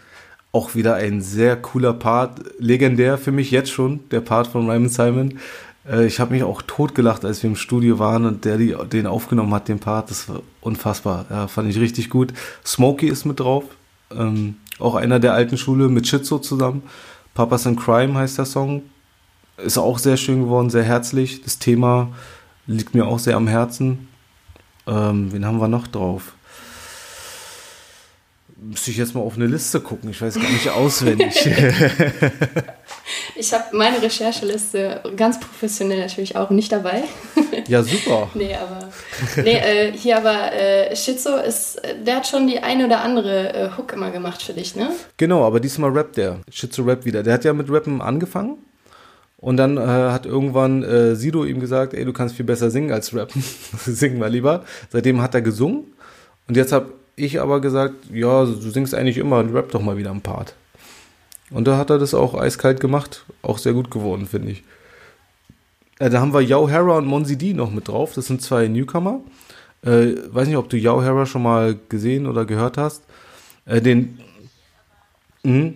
auch 0.53 0.75
wieder 0.75 0.95
ein 0.95 1.21
sehr 1.21 1.57
cooler 1.57 1.93
Part. 1.93 2.41
Legendär 2.59 3.19
für 3.19 3.33
mich 3.33 3.51
jetzt 3.51 3.71
schon, 3.71 4.09
der 4.11 4.21
Part 4.21 4.47
von 4.47 4.71
Ryman 4.71 4.89
Simon. 4.89 5.39
Äh, 5.89 6.07
ich 6.07 6.21
habe 6.21 6.33
mich 6.33 6.43
auch 6.43 6.63
totgelacht, 6.63 7.25
als 7.25 7.43
wir 7.43 7.51
im 7.51 7.57
Studio 7.57 7.99
waren 7.99 8.25
und 8.25 8.45
der 8.45 8.57
die, 8.57 8.77
den 8.93 9.07
aufgenommen 9.07 9.53
hat, 9.55 9.69
den 9.69 9.79
Part. 9.79 10.11
Das 10.11 10.29
war 10.29 10.41
unfassbar. 10.61 11.27
Ja, 11.31 11.49
fand 11.49 11.71
ich 11.71 11.79
richtig 11.79 12.11
gut. 12.11 12.33
Smokey 12.65 13.07
ist 13.07 13.25
mit 13.25 13.41
drauf. 13.41 13.65
Ähm, 14.11 14.57
auch 14.79 14.95
einer 14.95 15.21
der 15.21 15.35
alten 15.35 15.57
Schule 15.57 15.89
mit 15.89 16.07
Shitzo 16.07 16.39
zusammen. 16.39 16.83
Papas 17.35 17.67
in 17.67 17.77
Crime 17.77 18.15
heißt 18.15 18.39
der 18.39 18.45
Song. 18.45 18.83
Ist 19.57 19.79
auch 19.79 19.99
sehr 19.99 20.17
schön 20.17 20.43
geworden, 20.43 20.71
sehr 20.71 20.83
herzlich. 20.83 21.43
Das 21.43 21.59
Thema 21.59 22.09
liegt 22.67 22.95
mir 22.95 23.07
auch 23.07 23.19
sehr 23.19 23.37
am 23.37 23.47
Herzen. 23.47 24.09
Ähm, 24.87 25.33
wen 25.33 25.45
haben 25.45 25.61
wir 25.61 25.69
noch 25.69 25.87
drauf? 25.87 26.35
Müsste 28.65 28.91
ich 28.91 28.97
jetzt 28.97 29.15
mal 29.15 29.21
auf 29.21 29.37
eine 29.37 29.47
Liste 29.47 29.81
gucken. 29.81 30.09
Ich 30.11 30.23
weiß 30.23 30.35
gar 30.35 30.51
nicht 30.51 30.71
auswendig. 30.71 31.49
Ich 33.37 33.53
habe 33.53 33.65
meine 33.77 34.01
Rechercheliste 34.01 35.03
ganz 35.17 35.41
professionell 35.41 35.99
natürlich 35.99 36.37
auch 36.37 36.51
nicht 36.51 36.73
dabei. 36.73 37.03
Ja, 37.67 37.83
super. 37.83 38.29
nee, 38.35 38.55
aber 38.55 38.91
nee, 39.43 39.57
äh, 39.57 39.93
hier 39.93 40.19
aber 40.19 40.53
äh, 40.53 40.95
Schizo 40.95 41.37
ist, 41.37 41.81
der 42.05 42.17
hat 42.17 42.27
schon 42.27 42.47
die 42.47 42.59
eine 42.59 42.85
oder 42.85 43.01
andere 43.01 43.55
äh, 43.55 43.71
Hook 43.77 43.93
immer 43.93 44.11
gemacht 44.11 44.43
für 44.43 44.53
dich, 44.53 44.77
ne? 44.77 44.91
Genau, 45.17 45.47
aber 45.47 45.61
diesmal 45.61 45.91
rappt 45.91 46.19
der. 46.19 46.41
Schizo 46.51 46.83
rappt 46.83 47.07
wieder. 47.07 47.23
Der 47.23 47.33
hat 47.33 47.45
ja 47.45 47.55
mit 47.55 47.71
Rappen 47.71 48.03
angefangen. 48.03 48.59
Und 49.39 49.57
dann 49.57 49.79
äh, 49.79 49.81
hat 49.81 50.27
irgendwann 50.27 50.83
äh, 50.83 51.17
Sido 51.17 51.45
ihm 51.45 51.61
gesagt, 51.61 51.95
ey, 51.95 52.05
du 52.05 52.13
kannst 52.13 52.35
viel 52.35 52.45
besser 52.45 52.71
singen 52.71 52.93
als 52.93 53.15
rappen. 53.15 53.43
Singen 53.85 54.19
wir 54.19 54.29
lieber. 54.29 54.65
Seitdem 54.91 55.23
hat 55.23 55.35
er 55.35 55.43
gesungen. 55.43 55.95
Und 56.49 56.57
jetzt 56.57 56.73
habe 56.73 56.93
ich 57.17 57.41
aber 57.41 57.61
gesagt, 57.61 57.95
ja, 58.13 58.45
du 58.45 58.71
singst 58.71 58.95
eigentlich 58.95 59.19
immer, 59.19 59.45
rapp 59.55 59.71
doch 59.71 59.83
mal 59.83 59.97
wieder 59.97 60.11
ein 60.11 60.21
Part. 60.21 60.55
Und 61.51 61.67
da 61.69 61.77
hat 61.77 61.91
er 61.91 61.99
das 61.99 62.15
auch 62.15 62.35
eiskalt 62.35 62.81
gemacht. 62.81 63.25
Auch 63.43 63.59
sehr 63.59 63.73
gut 63.73 63.91
geworden, 63.91 64.27
finde 64.27 64.53
ich. 64.53 64.65
Äh, 65.99 66.11
da 66.11 66.21
haben 66.21 66.33
wir 66.33 66.41
Yao 66.41 66.69
Hera 66.69 66.97
und 66.97 67.07
Monzi 67.07 67.37
D 67.37 67.53
noch 67.55 67.71
mit 67.71 67.89
drauf. 67.89 68.15
Das 68.15 68.27
sind 68.27 68.43
zwei 68.43 68.67
Newcomer. 68.67 69.21
Äh, 69.83 70.15
weiß 70.33 70.49
nicht, 70.49 70.57
ob 70.57 70.69
du 70.69 70.77
Yao 70.77 71.03
Hera 71.03 71.27
schon 71.27 71.43
mal 71.43 71.79
gesehen 71.89 72.27
oder 72.27 72.45
gehört 72.45 72.79
hast. 72.79 73.03
Äh, 73.67 73.81
den, 73.81 74.19
mh, 75.45 75.75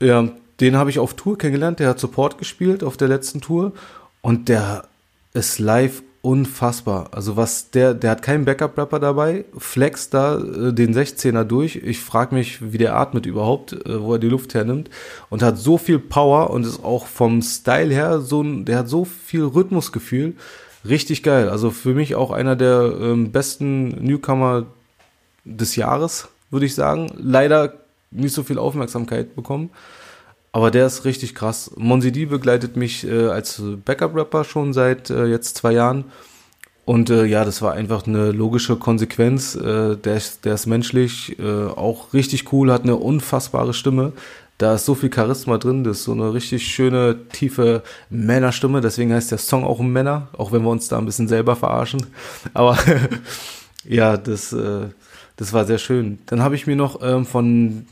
ja, 0.00 0.28
den 0.60 0.76
habe 0.76 0.90
ich 0.90 0.98
auf 0.98 1.14
Tour 1.14 1.36
kennengelernt. 1.38 1.80
Der 1.80 1.88
hat 1.88 1.98
Support 1.98 2.38
gespielt 2.38 2.84
auf 2.84 2.96
der 2.96 3.08
letzten 3.08 3.40
Tour. 3.40 3.72
Und 4.20 4.48
der 4.48 4.86
ist 5.32 5.58
live 5.58 6.02
unfassbar. 6.26 7.10
Also 7.12 7.36
was 7.36 7.70
der, 7.70 7.94
der 7.94 8.10
hat 8.10 8.22
keinen 8.22 8.44
Backup-Rapper 8.44 8.98
dabei, 8.98 9.44
flex 9.56 10.10
da 10.10 10.38
äh, 10.38 10.72
den 10.72 10.92
16er 10.92 11.44
durch. 11.44 11.76
Ich 11.76 12.00
frage 12.00 12.34
mich, 12.34 12.72
wie 12.72 12.78
der 12.78 12.96
atmet 12.96 13.26
überhaupt, 13.26 13.74
äh, 13.74 14.02
wo 14.02 14.14
er 14.14 14.18
die 14.18 14.28
Luft 14.28 14.52
hernimmt. 14.52 14.90
Und 15.30 15.44
hat 15.44 15.56
so 15.56 15.78
viel 15.78 16.00
Power 16.00 16.50
und 16.50 16.66
ist 16.66 16.82
auch 16.82 17.06
vom 17.06 17.42
Style 17.42 17.94
her 17.94 18.18
so 18.18 18.42
ein, 18.42 18.64
der 18.64 18.78
hat 18.78 18.88
so 18.88 19.04
viel 19.04 19.44
Rhythmusgefühl. 19.44 20.34
Richtig 20.88 21.22
geil. 21.22 21.48
Also 21.48 21.70
für 21.70 21.94
mich 21.94 22.16
auch 22.16 22.32
einer 22.32 22.56
der 22.56 22.92
ähm, 23.00 23.30
besten 23.30 23.90
Newcomer 24.04 24.66
des 25.44 25.76
Jahres, 25.76 26.26
würde 26.50 26.66
ich 26.66 26.74
sagen. 26.74 27.06
Leider 27.16 27.74
nicht 28.10 28.34
so 28.34 28.42
viel 28.42 28.58
Aufmerksamkeit 28.58 29.36
bekommen. 29.36 29.70
Aber 30.56 30.70
der 30.70 30.86
ist 30.86 31.04
richtig 31.04 31.34
krass. 31.34 31.70
Monsi 31.76 32.12
D 32.12 32.24
begleitet 32.24 32.78
mich 32.78 33.06
äh, 33.06 33.26
als 33.26 33.60
Backup-Rapper 33.84 34.42
schon 34.42 34.72
seit 34.72 35.10
äh, 35.10 35.26
jetzt 35.26 35.58
zwei 35.58 35.72
Jahren. 35.72 36.04
Und 36.86 37.10
äh, 37.10 37.26
ja, 37.26 37.44
das 37.44 37.60
war 37.60 37.74
einfach 37.74 38.06
eine 38.06 38.32
logische 38.32 38.76
Konsequenz. 38.76 39.54
Äh, 39.54 39.96
der, 39.96 40.16
ist, 40.16 40.46
der 40.46 40.54
ist 40.54 40.64
menschlich, 40.64 41.38
äh, 41.38 41.66
auch 41.66 42.14
richtig 42.14 42.54
cool, 42.54 42.72
hat 42.72 42.84
eine 42.84 42.96
unfassbare 42.96 43.74
Stimme. 43.74 44.14
Da 44.56 44.76
ist 44.76 44.86
so 44.86 44.94
viel 44.94 45.12
Charisma 45.12 45.58
drin, 45.58 45.84
das 45.84 45.98
ist 45.98 46.04
so 46.04 46.12
eine 46.12 46.32
richtig 46.32 46.66
schöne, 46.66 47.18
tiefe 47.30 47.82
Männerstimme. 48.08 48.80
Deswegen 48.80 49.12
heißt 49.12 49.32
der 49.32 49.36
Song 49.36 49.62
auch 49.62 49.80
Männer, 49.80 50.28
auch 50.38 50.52
wenn 50.52 50.62
wir 50.62 50.70
uns 50.70 50.88
da 50.88 50.96
ein 50.96 51.04
bisschen 51.04 51.28
selber 51.28 51.54
verarschen. 51.54 52.06
Aber 52.54 52.78
ja, 53.84 54.16
das, 54.16 54.54
äh, 54.54 54.86
das 55.36 55.52
war 55.52 55.66
sehr 55.66 55.76
schön. 55.76 56.18
Dann 56.24 56.40
habe 56.40 56.54
ich 56.54 56.66
mir 56.66 56.76
noch 56.76 57.02
ähm, 57.02 57.26
von 57.26 57.84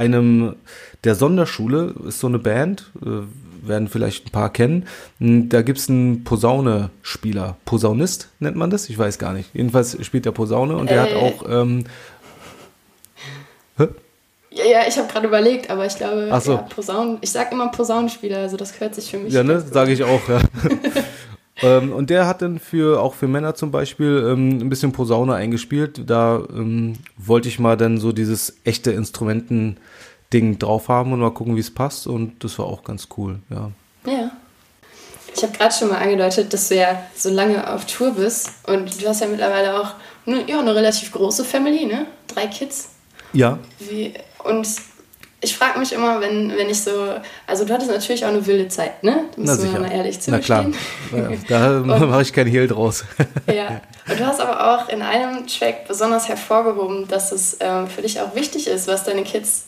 einem 0.00 0.56
der 1.04 1.14
Sonderschule, 1.14 1.94
ist 2.08 2.20
so 2.20 2.26
eine 2.26 2.38
Band, 2.38 2.90
äh, 3.04 3.68
werden 3.68 3.88
vielleicht 3.88 4.26
ein 4.26 4.30
paar 4.30 4.50
kennen. 4.52 4.86
Hm, 5.18 5.48
da 5.48 5.62
gibt 5.62 5.78
es 5.78 5.88
einen 5.88 6.24
Posaune-Spieler. 6.24 7.56
Posaunist 7.64 8.28
nennt 8.38 8.56
man 8.56 8.70
das? 8.70 8.88
Ich 8.88 8.98
weiß 8.98 9.18
gar 9.18 9.34
nicht. 9.34 9.50
Jedenfalls 9.54 10.02
spielt 10.04 10.24
der 10.24 10.32
Posaune 10.32 10.76
und 10.76 10.90
der 10.90 10.96
äh. 10.96 11.00
hat 11.00 11.14
auch. 11.14 11.44
Ähm, 11.48 11.84
hä? 13.76 13.88
Ja, 14.52 14.64
ja, 14.64 14.78
ich 14.88 14.98
habe 14.98 15.06
gerade 15.06 15.28
überlegt, 15.28 15.70
aber 15.70 15.86
ich 15.86 15.96
glaube, 15.96 16.28
so. 16.40 16.52
ja, 16.54 16.58
Posaunen, 16.58 17.18
ich 17.20 17.30
sage 17.30 17.50
immer 17.52 17.68
Posaunenspieler, 17.68 18.38
also 18.38 18.56
das 18.56 18.80
hört 18.80 18.96
sich 18.96 19.08
für 19.08 19.18
mich. 19.18 19.32
Ja, 19.32 19.44
ne, 19.44 19.60
sage 19.60 19.92
ich 19.92 20.02
auch, 20.02 20.28
ja. 20.28 20.40
ähm, 21.62 21.92
und 21.92 22.10
der 22.10 22.26
hat 22.26 22.42
dann 22.42 22.58
für, 22.58 23.00
auch 23.00 23.14
für 23.14 23.28
Männer 23.28 23.54
zum 23.54 23.70
Beispiel, 23.70 24.26
ähm, 24.30 24.58
ein 24.60 24.68
bisschen 24.68 24.92
Posaune 24.92 25.34
eingespielt. 25.34 26.08
Da 26.08 26.42
ähm, 26.52 26.94
wollte 27.16 27.48
ich 27.48 27.58
mal 27.58 27.76
dann 27.76 27.98
so 27.98 28.12
dieses 28.12 28.56
echte 28.64 28.92
Instrumenten 28.92 29.76
Ding 30.32 30.58
drauf 30.58 30.88
haben 30.88 31.12
und 31.12 31.20
mal 31.20 31.32
gucken, 31.32 31.56
wie 31.56 31.60
es 31.60 31.72
passt. 31.72 32.06
Und 32.06 32.44
das 32.44 32.58
war 32.58 32.66
auch 32.66 32.84
ganz 32.84 33.08
cool, 33.16 33.40
ja. 33.50 33.70
Ja. 34.06 34.30
Ich 35.34 35.42
habe 35.42 35.56
gerade 35.56 35.72
schon 35.72 35.88
mal 35.88 35.98
angedeutet, 35.98 36.52
dass 36.52 36.68
du 36.68 36.76
ja 36.76 37.04
so 37.14 37.30
lange 37.30 37.72
auf 37.72 37.86
Tour 37.86 38.12
bist 38.12 38.50
und 38.66 39.00
du 39.00 39.08
hast 39.08 39.20
ja 39.20 39.28
mittlerweile 39.28 39.80
auch 39.80 39.94
eine, 40.26 40.48
ja, 40.48 40.58
eine 40.58 40.74
relativ 40.74 41.12
große 41.12 41.44
Family, 41.44 41.86
ne? 41.86 42.06
Drei 42.26 42.46
Kids. 42.46 42.90
Ja. 43.32 43.58
Wie, 43.78 44.12
und 44.44 44.66
ich 45.42 45.56
frage 45.56 45.78
mich 45.78 45.92
immer, 45.92 46.20
wenn, 46.20 46.54
wenn 46.56 46.68
ich 46.68 46.82
so, 46.82 47.14
also 47.46 47.64
du 47.64 47.72
hattest 47.72 47.90
natürlich 47.90 48.24
auch 48.24 48.28
eine 48.28 48.44
wilde 48.44 48.68
Zeit, 48.68 49.02
ne? 49.02 49.24
Da 49.36 49.42
muss 49.42 49.72
man 49.72 49.82
mal 49.82 49.92
ehrlich 49.92 50.20
zugestehen. 50.20 50.74
Na 51.10 51.36
klar, 51.46 51.80
da 51.80 51.80
mache 52.06 52.22
ich 52.22 52.32
kein 52.32 52.46
Hehl 52.46 52.68
draus. 52.68 53.04
ja, 53.46 53.80
und 54.08 54.20
du 54.20 54.26
hast 54.26 54.40
aber 54.40 54.74
auch 54.74 54.88
in 54.90 55.00
einem 55.00 55.46
Track 55.46 55.88
besonders 55.88 56.28
hervorgehoben, 56.28 57.08
dass 57.08 57.32
es 57.32 57.58
äh, 57.60 57.86
für 57.86 58.02
dich 58.02 58.20
auch 58.20 58.34
wichtig 58.34 58.66
ist, 58.66 58.86
was 58.86 59.04
deine 59.04 59.22
Kids 59.22 59.64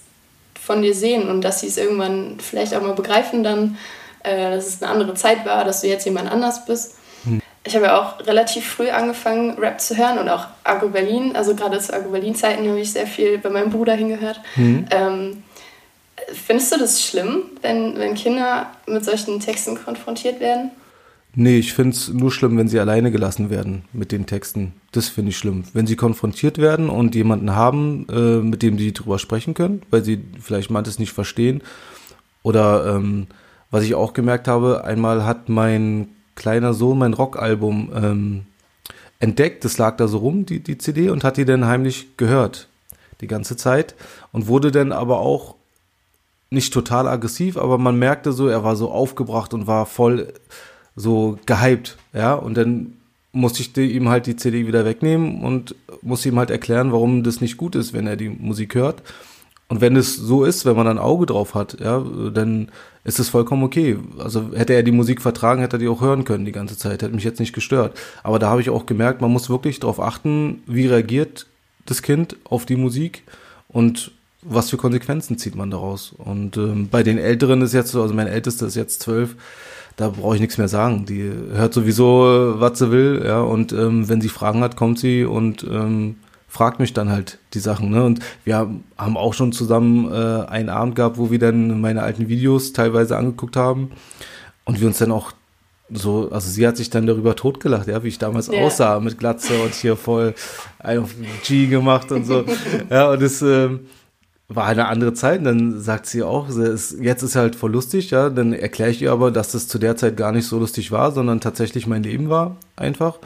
von 0.60 0.82
dir 0.82 0.94
sehen 0.94 1.28
und 1.28 1.40
dass 1.40 1.60
sie 1.60 1.68
es 1.68 1.78
irgendwann 1.78 2.38
vielleicht 2.38 2.74
auch 2.74 2.82
mal 2.82 2.94
begreifen 2.94 3.42
dann, 3.42 3.78
äh, 4.24 4.50
dass 4.50 4.66
es 4.66 4.82
eine 4.82 4.92
andere 4.92 5.14
Zeit 5.14 5.46
war, 5.46 5.64
dass 5.64 5.80
du 5.80 5.88
jetzt 5.88 6.04
jemand 6.04 6.30
anders 6.30 6.66
bist. 6.66 6.96
Hm. 7.24 7.40
Ich 7.64 7.74
habe 7.74 7.86
ja 7.86 8.00
auch 8.00 8.26
relativ 8.26 8.68
früh 8.68 8.90
angefangen, 8.90 9.58
Rap 9.58 9.80
zu 9.80 9.96
hören 9.96 10.18
und 10.18 10.28
auch 10.28 10.46
Agro 10.64 10.88
Berlin. 10.88 11.34
Also 11.34 11.54
gerade 11.54 11.78
zu 11.78 11.94
Agro 11.94 12.10
Berlin-Zeiten 12.10 12.68
habe 12.68 12.80
ich 12.80 12.92
sehr 12.92 13.06
viel 13.06 13.38
bei 13.38 13.48
meinem 13.48 13.70
Bruder 13.70 13.94
hingehört. 13.94 14.40
Hm. 14.54 14.86
Ähm, 14.90 15.42
findest 16.32 16.72
du 16.72 16.78
das 16.78 17.02
schlimm, 17.02 17.44
wenn, 17.60 17.96
wenn 17.96 18.14
Kinder 18.14 18.70
mit 18.86 19.04
solchen 19.04 19.40
Texten 19.40 19.76
konfrontiert 19.76 20.40
werden? 20.40 20.70
Nee, 21.34 21.58
ich 21.58 21.72
finde 21.72 21.96
es 21.96 22.08
nur 22.08 22.30
schlimm, 22.30 22.58
wenn 22.58 22.68
sie 22.68 22.78
alleine 22.78 23.10
gelassen 23.10 23.48
werden 23.48 23.84
mit 23.94 24.12
den 24.12 24.26
Texten. 24.26 24.74
Das 24.92 25.08
finde 25.08 25.30
ich 25.30 25.38
schlimm. 25.38 25.64
Wenn 25.72 25.86
sie 25.86 25.96
konfrontiert 25.96 26.58
werden 26.58 26.90
und 26.90 27.14
jemanden 27.14 27.56
haben, 27.56 28.06
äh, 28.10 28.40
mit 28.40 28.62
dem 28.62 28.78
sie 28.78 28.92
drüber 28.92 29.18
sprechen 29.18 29.54
können, 29.54 29.82
weil 29.90 30.04
sie 30.04 30.22
vielleicht 30.40 30.70
manches 30.70 30.98
nicht 30.98 31.12
verstehen. 31.12 31.62
Oder 32.42 32.96
ähm, 32.96 33.28
was 33.70 33.84
ich 33.84 33.94
auch 33.94 34.12
gemerkt 34.12 34.46
habe, 34.46 34.84
einmal 34.84 35.24
hat 35.24 35.48
mein 35.48 36.08
kleiner 36.34 36.74
Sohn 36.74 36.98
mein 36.98 37.14
Rockalbum 37.14 37.90
ähm, 37.94 38.46
entdeckt, 39.18 39.64
das 39.64 39.78
lag 39.78 39.96
da 39.96 40.08
so 40.08 40.18
rum, 40.18 40.44
die, 40.44 40.60
die 40.60 40.76
CD, 40.76 41.08
und 41.08 41.24
hat 41.24 41.38
die 41.38 41.46
dann 41.46 41.66
heimlich 41.66 42.16
gehört, 42.18 42.68
die 43.22 43.26
ganze 43.26 43.56
Zeit. 43.56 43.94
Und 44.32 44.48
wurde 44.48 44.70
dann 44.70 44.92
aber 44.92 45.20
auch 45.20 45.54
nicht 46.52 46.72
total 46.72 47.08
aggressiv, 47.08 47.56
aber 47.56 47.78
man 47.78 47.98
merkte 47.98 48.32
so, 48.32 48.48
er 48.48 48.62
war 48.62 48.76
so 48.76 48.90
aufgebracht 48.90 49.54
und 49.54 49.66
war 49.66 49.86
voll 49.86 50.32
so 50.94 51.38
gehypt, 51.46 51.96
ja, 52.12 52.34
und 52.34 52.56
dann 52.56 52.94
musste 53.32 53.62
ich 53.62 53.94
ihm 53.94 54.10
halt 54.10 54.26
die 54.26 54.36
CD 54.36 54.66
wieder 54.66 54.84
wegnehmen 54.84 55.42
und 55.42 55.74
musste 56.02 56.28
ihm 56.28 56.38
halt 56.38 56.50
erklären, 56.50 56.92
warum 56.92 57.22
das 57.22 57.40
nicht 57.40 57.56
gut 57.56 57.74
ist, 57.74 57.94
wenn 57.94 58.06
er 58.06 58.16
die 58.16 58.28
Musik 58.28 58.74
hört. 58.74 59.02
Und 59.68 59.80
wenn 59.80 59.96
es 59.96 60.16
so 60.16 60.44
ist, 60.44 60.66
wenn 60.66 60.76
man 60.76 60.86
ein 60.86 60.98
Auge 60.98 61.24
drauf 61.24 61.54
hat, 61.54 61.80
ja, 61.80 62.04
dann 62.34 62.70
ist 63.04 63.18
es 63.18 63.30
vollkommen 63.30 63.62
okay. 63.62 63.96
Also 64.18 64.50
hätte 64.54 64.74
er 64.74 64.82
die 64.82 64.92
Musik 64.92 65.22
vertragen, 65.22 65.62
hätte 65.62 65.76
er 65.76 65.78
die 65.78 65.88
auch 65.88 66.02
hören 66.02 66.26
können 66.26 66.44
die 66.44 66.52
ganze 66.52 66.76
Zeit, 66.76 67.00
hätte 67.00 67.14
mich 67.14 67.24
jetzt 67.24 67.40
nicht 67.40 67.54
gestört. 67.54 67.98
Aber 68.22 68.38
da 68.38 68.50
habe 68.50 68.60
ich 68.60 68.68
auch 68.68 68.84
gemerkt, 68.84 69.22
man 69.22 69.32
muss 69.32 69.48
wirklich 69.48 69.80
darauf 69.80 69.98
achten, 69.98 70.62
wie 70.66 70.86
reagiert 70.86 71.46
das 71.86 72.02
Kind 72.02 72.36
auf 72.44 72.66
die 72.66 72.76
Musik 72.76 73.22
und 73.68 74.12
was 74.42 74.70
für 74.70 74.76
Konsequenzen 74.76 75.38
zieht 75.38 75.54
man 75.54 75.70
daraus. 75.70 76.12
Und 76.16 76.56
ähm, 76.56 76.88
bei 76.88 77.02
den 77.02 77.18
Älteren 77.18 77.62
ist 77.62 77.72
jetzt 77.72 77.92
so, 77.92 78.02
also 78.02 78.14
mein 78.14 78.26
Ältester 78.26 78.66
ist 78.66 78.74
jetzt 78.74 79.00
zwölf, 79.00 79.36
da 79.96 80.08
brauche 80.08 80.34
ich 80.34 80.40
nichts 80.40 80.58
mehr 80.58 80.68
sagen. 80.68 81.06
Die 81.06 81.30
hört 81.52 81.74
sowieso, 81.74 82.54
was 82.58 82.78
sie 82.78 82.90
will, 82.90 83.22
ja, 83.24 83.40
und 83.40 83.72
ähm, 83.72 84.08
wenn 84.08 84.20
sie 84.20 84.28
Fragen 84.28 84.62
hat, 84.62 84.76
kommt 84.76 84.98
sie 84.98 85.24
und 85.24 85.64
ähm, 85.64 86.16
fragt 86.48 86.80
mich 86.80 86.92
dann 86.92 87.10
halt 87.10 87.38
die 87.54 87.60
Sachen. 87.60 87.90
Ne? 87.90 88.04
Und 88.04 88.20
wir 88.44 88.56
haben 88.98 89.16
auch 89.16 89.32
schon 89.32 89.52
zusammen 89.52 90.12
äh, 90.12 90.46
einen 90.46 90.68
Abend 90.68 90.96
gehabt, 90.96 91.18
wo 91.18 91.30
wir 91.30 91.38
dann 91.38 91.80
meine 91.80 92.02
alten 92.02 92.28
Videos 92.28 92.72
teilweise 92.72 93.16
angeguckt 93.16 93.56
haben 93.56 93.92
und 94.64 94.80
wir 94.80 94.86
uns 94.86 94.98
dann 94.98 95.12
auch 95.12 95.32
so, 95.90 96.30
also 96.30 96.50
sie 96.50 96.66
hat 96.66 96.76
sich 96.76 96.90
dann 96.90 97.06
darüber 97.06 97.36
totgelacht, 97.36 97.86
ja, 97.86 98.02
wie 98.02 98.08
ich 98.08 98.18
damals 98.18 98.48
yeah. 98.48 98.64
aussah 98.64 99.00
mit 99.00 99.18
Glatze 99.18 99.62
und 99.62 99.74
hier 99.74 99.96
voll 99.96 100.34
ein 100.78 100.98
auf 100.98 101.14
G 101.44 101.66
gemacht 101.66 102.10
und 102.12 102.24
so. 102.24 102.44
ja, 102.90 103.10
und 103.10 103.22
das, 103.22 103.42
ähm, 103.42 103.80
war 104.54 104.66
eine 104.66 104.88
andere 104.88 105.14
Zeit. 105.14 105.44
Dann 105.44 105.80
sagt 105.80 106.06
sie 106.06 106.22
auch, 106.22 106.48
jetzt 106.48 107.22
ist 107.22 107.36
halt 107.36 107.56
voll 107.56 107.72
lustig, 107.72 108.10
ja. 108.10 108.30
Dann 108.30 108.52
erkläre 108.52 108.90
ich 108.90 109.02
ihr 109.02 109.12
aber, 109.12 109.30
dass 109.30 109.52
das 109.52 109.68
zu 109.68 109.78
der 109.78 109.96
Zeit 109.96 110.16
gar 110.16 110.32
nicht 110.32 110.46
so 110.46 110.58
lustig 110.58 110.92
war, 110.92 111.12
sondern 111.12 111.40
tatsächlich 111.40 111.86
mein 111.86 112.02
Leben 112.02 112.28
war, 112.28 112.56
einfach. 112.76 113.18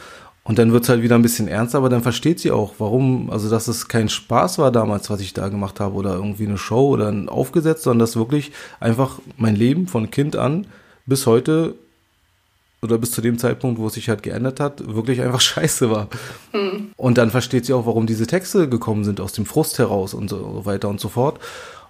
Und 0.47 0.61
dann 0.61 0.73
wird 0.73 0.85
es 0.85 0.89
halt 0.89 1.03
wieder 1.03 1.17
ein 1.17 1.23
bisschen 1.23 1.49
ernster, 1.49 1.79
aber 1.79 1.89
dann 1.89 2.03
versteht 2.03 2.39
sie 2.39 2.53
auch, 2.53 2.75
warum, 2.79 3.31
also 3.31 3.51
dass 3.51 3.67
es 3.67 3.89
kein 3.89 4.09
Spaß 4.09 4.59
war 4.59 4.71
damals, 4.71 5.11
was 5.11 5.21
ich 5.21 5.35
da 5.35 5.49
gemacht 5.49 5.81
habe, 5.81 5.97
oder 5.97 6.15
irgendwie 6.15 6.47
eine 6.47 6.57
Show 6.57 6.89
oder 6.89 7.09
ein 7.09 7.29
Aufgesetzt, 7.29 7.83
sondern 7.83 7.99
dass 8.01 8.15
wirklich 8.15 8.53
einfach 8.79 9.19
mein 9.37 9.57
Leben 9.57 9.89
von 9.89 10.11
Kind 10.13 10.37
an 10.37 10.69
bis 11.05 11.27
heute 11.27 11.75
oder 12.83 12.99
bis 12.99 13.13
zu 13.13 13.21
dem 13.21 13.39
Zeitpunkt, 13.39 13.81
wo 13.81 13.87
es 13.87 13.95
sich 13.95 14.09
halt 14.09 14.23
geändert 14.23 14.61
hat, 14.61 14.95
wirklich 14.95 15.21
einfach 15.23 15.41
scheiße 15.43 15.91
war. 15.91 16.09
Hm. 16.53 16.91
Und 16.97 17.19
dann 17.19 17.31
versteht 17.31 17.67
sie 17.67 17.73
auch, 17.73 17.87
warum 17.87 18.07
diese 18.07 18.27
Texte 18.27 18.69
gekommen 18.69 19.05
sind, 19.05 19.21
aus 19.21 19.33
dem 19.33 19.47
Frust 19.47 19.79
heraus 19.79 20.15
und 20.15 20.29
so 20.29 20.65
weiter 20.65 20.89
und 20.89 21.01
so 21.01 21.09
fort. 21.09 21.39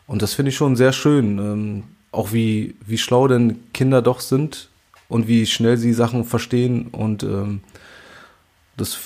Und 0.06 0.22
das 0.22 0.34
finde 0.34 0.50
ich 0.50 0.56
schon 0.56 0.76
sehr 0.76 0.92
schön. 0.92 1.38
Ähm, 1.38 1.82
auch 2.12 2.32
wie, 2.32 2.76
wie 2.86 2.98
schlau 2.98 3.28
denn 3.28 3.62
Kinder 3.74 4.00
doch 4.00 4.20
sind 4.20 4.68
und 5.08 5.28
wie 5.28 5.46
schnell 5.46 5.76
sie 5.76 5.92
Sachen 5.92 6.24
verstehen 6.24 6.88
und 6.88 7.22
ähm, 7.22 7.60
das 8.76 8.98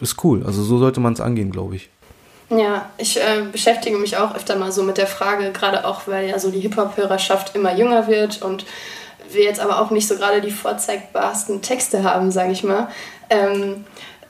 ist 0.00 0.22
cool. 0.24 0.44
Also 0.46 0.62
so 0.62 0.78
sollte 0.78 1.00
man 1.00 1.12
es 1.12 1.20
angehen, 1.20 1.50
glaube 1.50 1.76
ich. 1.76 1.88
Ja, 2.50 2.88
ich 2.96 3.18
äh, 3.18 3.44
beschäftige 3.52 3.98
mich 3.98 4.16
auch 4.16 4.34
öfter 4.34 4.56
mal 4.56 4.72
so 4.72 4.82
mit 4.82 4.96
der 4.96 5.06
Frage, 5.06 5.52
gerade 5.52 5.84
auch, 5.84 6.06
weil 6.06 6.28
ja 6.28 6.38
so 6.38 6.50
die 6.50 6.60
Hip-Hop-Hörerschaft 6.60 7.54
immer 7.54 7.76
jünger 7.76 8.06
wird 8.06 8.40
und 8.40 8.64
wir 9.30 9.44
jetzt 9.44 9.60
aber 9.60 9.80
auch 9.80 9.90
nicht 9.90 10.08
so 10.08 10.16
gerade 10.16 10.40
die 10.40 10.50
vorzeigbarsten 10.50 11.62
Texte 11.62 12.02
haben, 12.02 12.30
sage 12.30 12.52
ich 12.52 12.62
mal. 12.62 12.88
Ähm, 13.30 13.84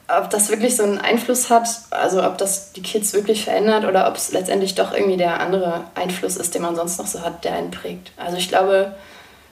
ob 0.08 0.30
das 0.30 0.48
wirklich 0.48 0.74
so 0.74 0.82
einen 0.82 0.98
Einfluss 0.98 1.50
hat, 1.50 1.68
also 1.90 2.24
ob 2.24 2.38
das 2.38 2.72
die 2.72 2.82
Kids 2.82 3.12
wirklich 3.12 3.44
verändert 3.44 3.84
oder 3.84 4.08
ob 4.08 4.16
es 4.16 4.32
letztendlich 4.32 4.74
doch 4.74 4.92
irgendwie 4.92 5.18
der 5.18 5.40
andere 5.40 5.84
Einfluss 5.94 6.36
ist, 6.36 6.54
den 6.54 6.62
man 6.62 6.76
sonst 6.76 6.98
noch 6.98 7.06
so 7.06 7.20
hat, 7.20 7.44
der 7.44 7.54
einen 7.54 7.70
prägt. 7.70 8.12
Also 8.16 8.38
ich 8.38 8.48
glaube. 8.48 8.94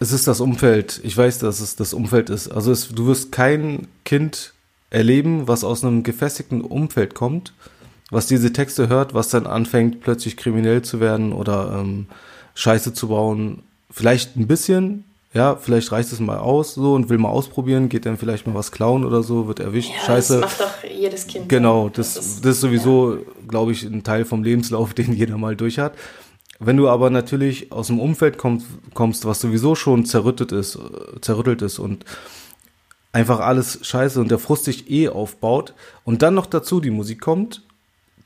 Es 0.00 0.12
ist 0.12 0.26
das 0.26 0.40
Umfeld. 0.40 1.00
Ich 1.04 1.16
weiß, 1.16 1.38
dass 1.38 1.60
es 1.60 1.76
das 1.76 1.92
Umfeld 1.92 2.30
ist. 2.30 2.48
Also 2.48 2.72
es, 2.72 2.88
du 2.88 3.06
wirst 3.06 3.32
kein 3.32 3.86
Kind 4.04 4.54
erleben, 4.88 5.46
was 5.46 5.62
aus 5.62 5.84
einem 5.84 6.02
gefestigten 6.02 6.62
Umfeld 6.62 7.14
kommt, 7.14 7.52
was 8.10 8.26
diese 8.26 8.52
Texte 8.52 8.88
hört, 8.88 9.14
was 9.14 9.28
dann 9.28 9.46
anfängt, 9.46 10.00
plötzlich 10.00 10.36
kriminell 10.36 10.82
zu 10.82 11.00
werden 11.00 11.32
oder 11.32 11.78
ähm, 11.80 12.06
Scheiße 12.54 12.94
zu 12.94 13.08
bauen. 13.08 13.62
Vielleicht 13.90 14.36
ein 14.36 14.46
bisschen, 14.46 15.04
ja, 15.36 15.54
vielleicht 15.54 15.92
reicht 15.92 16.10
es 16.12 16.18
mal 16.18 16.38
aus 16.38 16.74
so 16.74 16.94
und 16.94 17.10
will 17.10 17.18
mal 17.18 17.28
ausprobieren, 17.28 17.90
geht 17.90 18.06
dann 18.06 18.16
vielleicht 18.16 18.46
mal 18.46 18.54
was 18.54 18.72
klauen 18.72 19.04
oder 19.04 19.22
so, 19.22 19.46
wird 19.46 19.60
erwischt. 19.60 19.92
Ja, 19.94 20.06
Scheiße. 20.06 20.40
Das 20.40 20.58
macht 20.58 20.60
doch 20.60 20.90
jedes 20.90 21.26
Kind. 21.26 21.50
Genau, 21.50 21.90
das, 21.90 22.14
das, 22.14 22.26
ist, 22.26 22.44
das 22.44 22.52
ist 22.52 22.60
sowieso, 22.62 23.16
ja. 23.16 23.20
glaube 23.46 23.72
ich, 23.72 23.82
ein 23.82 24.02
Teil 24.02 24.24
vom 24.24 24.42
Lebenslauf, 24.42 24.94
den 24.94 25.12
jeder 25.12 25.36
mal 25.36 25.54
durch 25.54 25.78
hat. 25.78 25.92
Wenn 26.58 26.78
du 26.78 26.88
aber 26.88 27.10
natürlich 27.10 27.70
aus 27.70 27.88
dem 27.88 28.00
Umfeld 28.00 28.38
kommst, 28.38 28.66
kommst 28.94 29.26
was 29.26 29.42
sowieso 29.42 29.74
schon 29.74 30.06
zerrüttet 30.06 30.52
ist, 30.52 30.78
zerrüttelt 31.20 31.60
ist 31.60 31.78
und 31.78 32.06
einfach 33.12 33.40
alles 33.40 33.80
scheiße 33.82 34.18
und 34.18 34.30
der 34.30 34.38
Frust 34.38 34.64
sich 34.64 34.90
eh 34.90 35.10
aufbaut 35.10 35.74
und 36.04 36.22
dann 36.22 36.32
noch 36.32 36.46
dazu 36.46 36.80
die 36.80 36.90
Musik 36.90 37.20
kommt, 37.20 37.62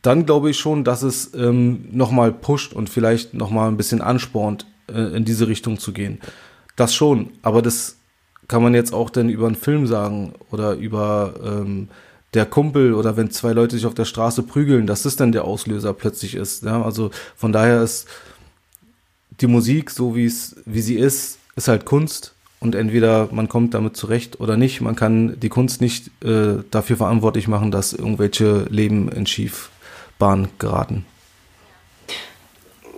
dann 0.03 0.27
glaube 0.27 0.51
ich 0.51 0.59
schon, 0.59 0.85
dass 0.85 1.03
es 1.03 1.35
ähm, 1.35 1.89
nochmal 1.91 2.31
pusht 2.31 2.73
und 2.73 2.89
vielleicht 2.89 3.35
nochmal 3.35 3.67
ein 3.67 3.77
bisschen 3.77 4.01
anspornt, 4.01 4.65
äh, 4.89 5.17
in 5.17 5.25
diese 5.25 5.49
Richtung 5.49 5.81
zu 5.81 5.93
gehen. 5.93 6.21
Das 6.77 6.95
schon, 6.95 7.31
aber 7.43 7.63
das 7.63 7.97
kann 8.49 8.63
man 8.63 8.75
jetzt 8.75 8.93
auch 8.93 9.11
dann 9.11 9.29
über 9.29 9.47
einen 9.47 9.57
Film 9.57 9.87
sagen 9.87 10.33
oder 10.51 10.73
über 10.73 11.35
ähm, 11.45 11.89
der 12.35 12.47
Kumpel 12.47 12.95
oder 12.95 13.17
wenn 13.17 13.31
zwei 13.31 13.53
Leute 13.53 13.77
sich 13.77 13.87
auf 13.87 13.95
der 13.95 14.05
Straße 14.05 14.43
prügeln, 14.43 14.87
dass 14.87 15.03
das 15.03 15.17
dann 15.17 15.33
der 15.33 15.45
Auslöser 15.45 15.95
plötzlich 15.95 16.35
ist. 16.35 16.65
Ja? 16.65 16.83
Also 16.83 17.11
von 17.37 17.53
daher 17.53 17.83
ist 17.83 18.09
die 19.41 19.47
Musik, 19.47 19.91
so 19.91 20.15
wie 20.17 20.27
es, 20.27 20.57
wie 20.67 20.81
sie 20.81 20.97
ist, 20.97 21.39
ist 21.57 21.69
halt 21.69 21.85
Kunst 21.85 22.35
und 22.61 22.75
entweder 22.75 23.29
man 23.33 23.49
kommt 23.49 23.75
damit 23.75 23.97
zurecht 23.97 24.41
oder 24.41 24.57
nicht. 24.57 24.81
Man 24.81 24.97
kann 24.97 25.39
die 25.41 25.49
Kunst 25.49 25.81
nicht 25.81 26.11
äh, 26.23 26.63
dafür 26.71 26.97
verantwortlich 26.99 27.49
machen, 27.49 27.71
dass 27.71 27.93
irgendwelche 27.93 28.67
Leben 28.69 29.11
in 29.11 29.27
Schiefbahn 29.27 30.49
geraten. 30.59 31.07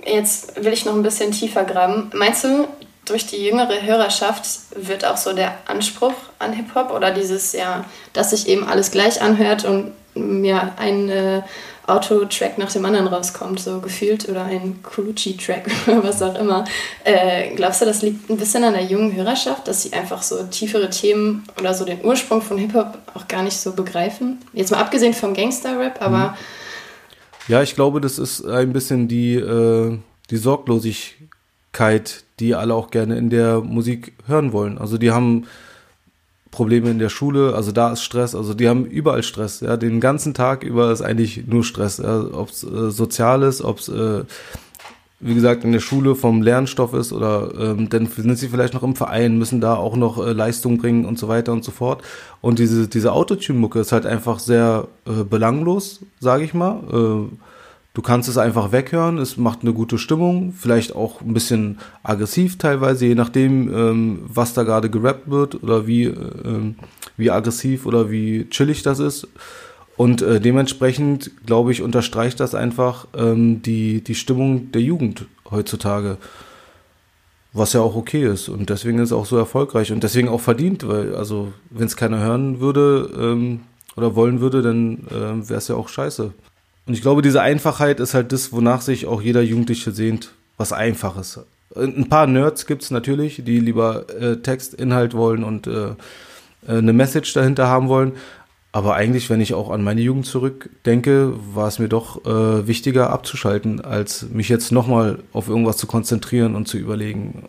Jetzt 0.05 0.63
will 0.63 0.73
ich 0.73 0.85
noch 0.85 0.97
ein 0.97 1.03
bisschen 1.03 1.31
tiefer 1.31 1.65
graben. 1.65 2.11
Meinst 2.15 2.43
du, 2.43 2.67
durch 3.05 3.27
die 3.27 3.45
jüngere 3.45 3.83
Hörerschaft 3.83 4.45
wird 4.77 5.05
auch 5.05 5.17
so 5.17 5.33
der 5.33 5.59
Anspruch 5.67 6.15
an 6.39 6.53
Hip-Hop 6.53 6.93
oder 6.93 7.11
dieses, 7.11 7.53
ja, 7.53 7.85
dass 8.13 8.31
sich 8.31 8.49
eben 8.49 8.65
alles 8.65 8.91
gleich 8.91 9.21
anhört 9.21 9.65
und 9.65 9.93
ja, 10.15 10.75
ein 10.77 11.09
äh, 11.09 11.43
Auto-Track 11.87 12.59
nach 12.59 12.71
dem 12.71 12.85
anderen 12.85 13.09
rauskommt, 13.09 13.59
so 13.59 13.81
gefühlt, 13.81 14.29
oder 14.29 14.45
ein 14.45 14.83
Colucci-Track 14.83 15.69
oder 15.87 16.05
was 16.05 16.23
auch 16.23 16.39
immer. 16.39 16.65
Äh, 17.03 17.55
glaubst 17.57 17.81
du, 17.83 17.87
das 17.87 18.03
liegt 18.03 18.31
ein 18.31 18.37
bisschen 18.37 18.63
an 18.63 18.75
der 18.75 18.85
jungen 18.85 19.15
Hörerschaft, 19.15 19.67
dass 19.67 19.83
sie 19.83 19.93
einfach 19.93 20.23
so 20.23 20.45
tiefere 20.45 20.91
Themen 20.91 21.45
oder 21.59 21.75
so 21.75 21.85
den 21.85 22.05
Ursprung 22.05 22.41
von 22.41 22.59
Hip-Hop 22.59 22.99
auch 23.15 23.27
gar 23.27 23.43
nicht 23.43 23.57
so 23.57 23.73
begreifen? 23.73 24.39
Jetzt 24.53 24.71
mal 24.71 24.79
abgesehen 24.79 25.15
vom 25.15 25.35
Gangster-Rap, 25.35 26.01
aber. 26.01 26.29
Mhm. 26.29 26.35
Ja, 27.49 27.63
ich 27.63 27.75
glaube, 27.75 28.01
das 28.01 28.21
ist 28.21 28.45
ein 28.45 28.73
bisschen 28.73 29.09
die, 29.09 29.35
äh, 29.35 29.99
die 30.31 30.37
Sorglosigkeit, 30.37 31.22
die 32.41 32.55
alle 32.55 32.75
auch 32.75 32.91
gerne 32.91 33.17
in 33.17 33.31
der 33.31 33.61
Musik 33.61 34.13
hören 34.27 34.53
wollen. 34.53 34.79
Also 34.79 34.99
die 34.99 35.11
haben 35.11 35.47
Probleme 36.51 36.91
in 36.91 36.99
der 36.99 37.09
Schule, 37.09 37.55
also 37.55 37.73
da 37.73 37.93
ist 37.93 38.03
Stress, 38.03 38.35
also 38.35 38.53
die 38.53 38.69
haben 38.69 38.85
überall 38.85 39.23
Stress, 39.23 39.61
ja, 39.61 39.79
den 39.79 40.01
ganzen 40.01 40.35
Tag 40.35 40.63
über 40.63 40.93
ist 40.93 41.01
eigentlich 41.01 41.47
nur 41.47 41.65
Stress, 41.65 41.97
ja, 41.97 42.25
ob 42.31 42.51
es 42.51 42.63
äh, 42.63 42.91
sozial 42.91 43.43
ist, 43.43 43.63
ob 43.63 43.79
es, 43.79 43.89
äh, 43.89 44.25
wie 45.19 45.35
gesagt, 45.35 45.65
in 45.65 45.73
der 45.73 45.81
Schule 45.81 46.15
vom 46.15 46.43
Lernstoff 46.43 46.93
ist 46.93 47.15
oder 47.15 47.55
ähm, 47.59 47.89
dann 47.89 48.07
sind 48.07 48.37
sie 48.37 48.49
vielleicht 48.49 48.75
noch 48.75 48.83
im 48.83 48.97
Verein, 48.97 49.39
müssen 49.39 49.63
da 49.63 49.77
auch 49.77 49.97
noch 49.97 50.19
äh, 50.19 50.33
Leistung 50.33 50.77
bringen 50.77 51.07
und 51.07 51.19
so 51.19 51.27
weiter 51.27 51.53
und 51.53 51.65
so 51.65 51.71
fort. 51.71 52.03
Und 52.43 52.59
diese, 52.59 52.87
diese 52.87 53.13
Autotune-Mucke 53.13 53.81
ist 53.81 53.93
halt 53.93 54.05
einfach 54.05 54.39
sehr 54.39 54.89
äh, 55.07 55.25
belanglos, 55.25 56.01
sage 56.21 56.45
ich 56.45 56.53
mal. 56.53 56.81
Äh, 56.93 57.62
Du 57.95 58.01
kannst 58.01 58.27
es 58.29 58.39
einfach 58.39 58.73
weghören, 58.73 59.19
es 59.19 59.37
macht 59.37 59.61
eine 59.63 59.75
gute 59.75 59.99
Stimmung, 59.99 60.55
vielleicht 60.57 60.97
auch 60.97 61.21
ein 61.21 61.35
bisschen 61.35 61.79
aggressiv 62.03 62.57
teilweise, 62.57 63.05
je 63.05 63.15
nachdem, 63.15 63.75
ähm, 63.75 64.19
was 64.27 64.55
da 64.55 64.63
gerade 64.63 64.89
gerappt 64.89 65.29
wird 65.29 65.63
oder 65.63 65.87
wie, 65.87 66.05
ähm, 66.05 66.77
wie 67.19 67.31
aggressiv 67.31 67.85
oder 67.85 68.11
wie 68.11 68.49
chillig 68.49 68.83
das 68.83 68.99
ist. 68.99 69.29
Und 69.99 70.23
äh, 70.23 70.41
dementsprechend, 70.41 71.33
glaube 71.45 71.71
ich, 71.71 71.83
unterstreicht 71.83 72.41
das 72.41 72.55
einfach 72.55 73.09
ähm, 73.15 73.61
die, 73.61 74.03
die 74.03 74.15
Stimmung 74.15 74.73
der 74.73 74.81
Jugend 74.81 75.27
heutzutage. 75.51 76.17
Was 77.53 77.75
ja 77.75 77.83
auch 77.83 77.95
okay 77.95 78.25
ist. 78.25 78.49
Und 78.49 78.71
deswegen 78.71 78.99
ist 79.01 79.11
es 79.11 79.13
auch 79.13 79.27
so 79.27 79.37
erfolgreich 79.37 79.93
und 79.93 80.03
deswegen 80.03 80.29
auch 80.29 80.41
verdient, 80.41 80.89
weil, 80.89 81.15
also, 81.15 81.53
wenn 81.69 81.85
es 81.85 81.97
keiner 81.97 82.21
hören 82.21 82.61
würde 82.61 83.11
ähm, 83.21 83.61
oder 83.95 84.17
wollen 84.17 84.41
würde, 84.41 84.63
dann 84.63 85.07
äh, 85.11 85.47
wäre 85.47 85.59
es 85.59 85.69
ja 85.69 85.75
auch 85.75 85.91
scheiße. 85.91 86.33
Und 86.87 86.95
ich 86.95 87.03
glaube, 87.03 87.23
diese 87.23 87.41
Einfachheit 87.41 88.01
ist 88.01 88.15
halt 88.15 88.33
das, 88.33 88.53
wonach 88.53 88.81
sich 88.81 89.07
auch 89.07 89.23
jeder 89.23 89.43
Jugendliche 89.43 89.93
sehnt, 89.93 90.33
was 90.57 90.73
Einfaches. 90.73 91.41
Ein 91.77 92.09
paar 92.09 92.27
Nerds 92.27 92.67
gibt's 92.67 92.91
natürlich, 92.91 93.43
die 93.45 93.61
lieber 93.61 94.07
äh, 94.11 94.37
Text, 94.37 94.75
Inhalt 94.75 95.15
wollen 95.15 95.45
und 95.45 95.67
äh, 95.67 95.91
äh, 95.91 95.95
eine 96.67 96.93
Message 96.93 97.33
dahinter 97.33 97.69
haben 97.69 97.89
wollen. 97.89 98.13
Aber 98.73 98.95
eigentlich, 98.95 99.29
wenn 99.29 99.41
ich 99.41 99.53
auch 99.55 99.71
an 99.71 99.85
meine 99.85 100.01
Jugend 100.01 100.27
zurückdenke, 100.27 101.35
war 101.55 101.69
es 101.69 101.79
mir 101.79 101.89
doch 101.89 102.25
äh, 102.25 102.67
wichtiger 102.67 103.11
abzuschalten, 103.11 103.83
als 103.83 104.23
mich 104.31 104.49
jetzt 104.49 104.73
nochmal 104.73 105.19
auf 105.35 105.49
irgendwas 105.49 105.77
zu 105.77 105.87
konzentrieren 105.87 106.57
und 106.57 106.69
zu 106.69 106.79
überlegen. 106.79 107.49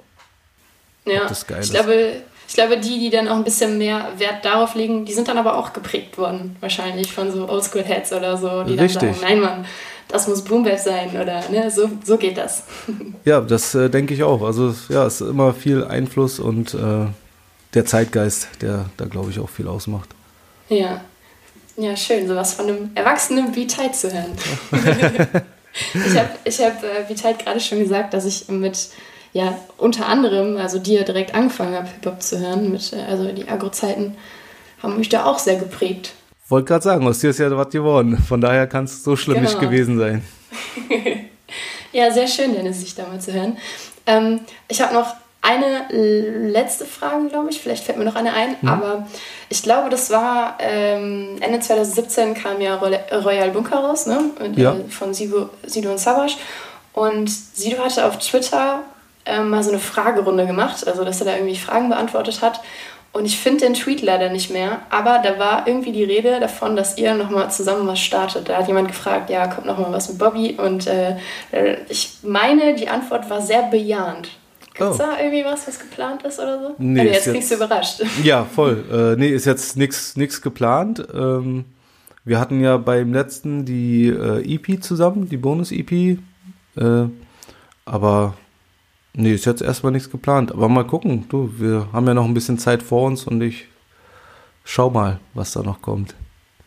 Ja, 1.05 1.27
das 1.27 1.47
geil 1.47 1.59
ich 1.61 1.67
ist. 1.67 1.73
glaube, 1.73 2.13
ich 2.47 2.53
glaube, 2.53 2.77
die, 2.77 2.99
die 2.99 3.09
dann 3.09 3.27
auch 3.27 3.35
ein 3.35 3.43
bisschen 3.43 3.77
mehr 3.77 4.09
Wert 4.17 4.43
darauf 4.45 4.75
legen, 4.75 5.05
die 5.05 5.13
sind 5.13 5.27
dann 5.27 5.37
aber 5.37 5.57
auch 5.57 5.73
geprägt 5.73 6.17
worden, 6.17 6.55
wahrscheinlich 6.59 7.13
von 7.13 7.31
so 7.31 7.47
Oldschool-Heads 7.47 8.13
oder 8.13 8.37
so, 8.37 8.63
die 8.63 8.75
Richtig. 8.75 9.01
dann 9.01 9.13
sagen, 9.13 9.17
nein, 9.21 9.39
Mann, 9.39 9.65
das 10.07 10.27
muss 10.27 10.43
Boombap 10.43 10.77
sein 10.77 11.09
oder 11.19 11.43
ne, 11.49 11.71
so, 11.71 11.89
so 12.03 12.17
geht 12.17 12.37
das. 12.37 12.63
Ja, 13.25 13.39
das 13.39 13.73
äh, 13.73 13.89
denke 13.89 14.13
ich 14.13 14.23
auch. 14.23 14.41
Also 14.41 14.75
ja, 14.89 15.05
es 15.05 15.21
ist 15.21 15.27
immer 15.27 15.53
viel 15.53 15.83
Einfluss 15.83 16.39
und 16.39 16.73
äh, 16.73 17.05
der 17.73 17.85
Zeitgeist, 17.85 18.49
der 18.61 18.85
da 18.97 19.05
glaube 19.05 19.31
ich 19.31 19.39
auch 19.39 19.49
viel 19.49 19.67
ausmacht. 19.67 20.09
Ja. 20.69 21.01
Ja, 21.75 21.95
schön, 21.95 22.27
sowas 22.27 22.53
von 22.53 22.67
einem 22.67 22.91
erwachsenen 22.93 23.51
Beat 23.51 23.71
zu 23.95 24.11
hören. 24.13 24.33
ich 25.93 26.17
habe 26.17 26.29
ich 26.43 26.61
hab, 26.61 26.83
äh, 26.83 27.05
Beat 27.07 27.39
gerade 27.39 27.59
schon 27.59 27.79
gesagt, 27.79 28.13
dass 28.13 28.25
ich 28.25 28.47
mit 28.49 28.89
ja 29.33 29.57
unter 29.77 30.07
anderem, 30.07 30.57
also 30.57 30.79
dir 30.79 31.03
direkt 31.03 31.35
angefangen 31.35 31.75
habe, 31.75 31.87
Hip-Hop 31.87 32.21
zu 32.21 32.39
hören, 32.39 32.71
mit, 32.71 32.93
äh, 32.93 33.03
also 33.09 33.31
die 33.31 33.47
Agro-Zeiten 33.47 34.15
haben 34.81 34.97
mich 34.97 35.09
da 35.09 35.25
auch 35.25 35.39
sehr 35.39 35.55
geprägt. 35.55 36.13
Wollte 36.49 36.67
gerade 36.67 36.83
sagen, 36.83 37.07
aus 37.07 37.19
dir 37.19 37.31
ist 37.31 37.39
ja 37.39 37.55
was 37.55 37.69
geworden. 37.69 38.17
Von 38.17 38.41
daher 38.41 38.67
kann 38.67 38.83
es 38.85 39.03
so 39.03 39.15
schlimm 39.15 39.37
genau. 39.37 39.49
nicht 39.49 39.59
gewesen 39.59 39.97
sein. 39.97 40.23
ja, 41.91 42.11
sehr 42.11 42.27
schön, 42.27 42.53
Dennis, 42.53 42.81
sich 42.81 42.93
da 42.93 43.07
mal 43.07 43.19
zu 43.19 43.33
hören. 43.33 43.57
Ähm, 44.05 44.41
ich 44.67 44.81
habe 44.81 44.93
noch 44.93 45.15
eine 45.41 45.87
letzte 45.89 46.85
Frage, 46.85 47.27
glaube 47.29 47.49
ich. 47.49 47.59
Vielleicht 47.59 47.83
fällt 47.83 47.97
mir 47.97 48.05
noch 48.05 48.15
eine 48.15 48.33
ein. 48.33 48.55
Mhm. 48.61 48.69
Aber 48.69 49.07
ich 49.49 49.61
glaube, 49.63 49.89
das 49.89 50.09
war 50.09 50.57
ähm, 50.59 51.37
Ende 51.41 51.59
2017 51.59 52.33
kam 52.33 52.61
ja 52.61 52.75
Royal 52.75 53.51
Bunker 53.51 53.77
raus, 53.77 54.05
ne? 54.05 54.31
Ja. 54.55 54.75
Von 54.89 55.13
Sido, 55.13 55.49
Sido 55.65 55.91
und 55.91 55.99
Savage. 55.99 56.35
Und 56.93 57.29
Sido 57.29 57.83
hatte 57.83 58.05
auf 58.05 58.19
Twitter 58.19 58.83
ähm, 59.25 59.49
mal 59.49 59.63
so 59.63 59.69
eine 59.69 59.79
Fragerunde 59.79 60.45
gemacht, 60.45 60.87
also 60.87 61.03
dass 61.03 61.21
er 61.21 61.25
da 61.25 61.35
irgendwie 61.35 61.55
Fragen 61.55 61.89
beantwortet 61.89 62.41
hat. 62.41 62.61
Und 63.13 63.25
ich 63.25 63.37
finde 63.37 63.65
den 63.65 63.75
Tweet 63.75 64.01
leider 64.01 64.29
nicht 64.31 64.49
mehr, 64.49 64.81
aber 64.89 65.21
da 65.23 65.37
war 65.37 65.67
irgendwie 65.67 65.91
die 65.91 66.03
Rede 66.03 66.39
davon, 66.39 66.75
dass 66.75 66.97
ihr 66.97 67.13
nochmal 67.13 67.51
zusammen 67.51 67.85
was 67.85 67.99
startet. 67.99 68.49
Da 68.49 68.57
hat 68.57 68.67
jemand 68.67 68.87
gefragt, 68.87 69.29
ja, 69.29 69.45
kommt 69.45 69.67
nochmal 69.67 69.91
was 69.91 70.09
mit 70.09 70.17
Bobby? 70.17 70.57
Und 70.57 70.87
äh, 70.87 71.17
ich 71.89 72.17
meine, 72.23 72.73
die 72.73 72.87
Antwort 72.89 73.29
war 73.29 73.39
sehr 73.39 73.63
bejahend. 73.69 74.29
Gibt 74.73 74.89
es 74.89 74.95
oh. 74.95 75.03
da 75.03 75.19
irgendwie 75.19 75.45
was, 75.45 75.67
was 75.67 75.77
geplant 75.77 76.23
ist 76.23 76.39
oder 76.39 76.59
so? 76.59 76.75
Nee, 76.79 77.01
also 77.01 77.13
jetzt 77.13 77.29
kriegst 77.29 77.51
du 77.51 77.55
überrascht. 77.55 78.01
Ja, 78.23 78.45
voll. 78.45 78.83
Äh, 78.91 79.19
nee, 79.19 79.29
ist 79.29 79.45
jetzt 79.45 79.77
nichts 79.77 80.41
geplant. 80.41 81.05
Ähm, 81.13 81.65
wir 82.25 82.39
hatten 82.39 82.61
ja 82.61 82.77
beim 82.77 83.13
letzten 83.13 83.65
die 83.65 84.07
äh, 84.07 84.55
EP 84.55 84.83
zusammen, 84.83 85.29
die 85.29 85.37
Bonus-EP. 85.37 85.91
Äh, 85.91 86.17
aber 87.85 88.33
Nee, 89.15 89.33
ist 89.33 89.45
jetzt 89.45 89.61
erstmal 89.61 89.91
nichts 89.91 90.09
geplant. 90.09 90.51
Aber 90.51 90.67
mal 90.69 90.85
gucken. 90.85 91.25
Du, 91.29 91.51
wir 91.57 91.87
haben 91.93 92.07
ja 92.07 92.13
noch 92.13 92.25
ein 92.25 92.33
bisschen 92.33 92.57
Zeit 92.57 92.81
vor 92.81 93.03
uns 93.07 93.25
und 93.25 93.41
ich 93.41 93.67
schau 94.63 94.89
mal, 94.89 95.19
was 95.33 95.51
da 95.51 95.61
noch 95.61 95.81
kommt. 95.81 96.15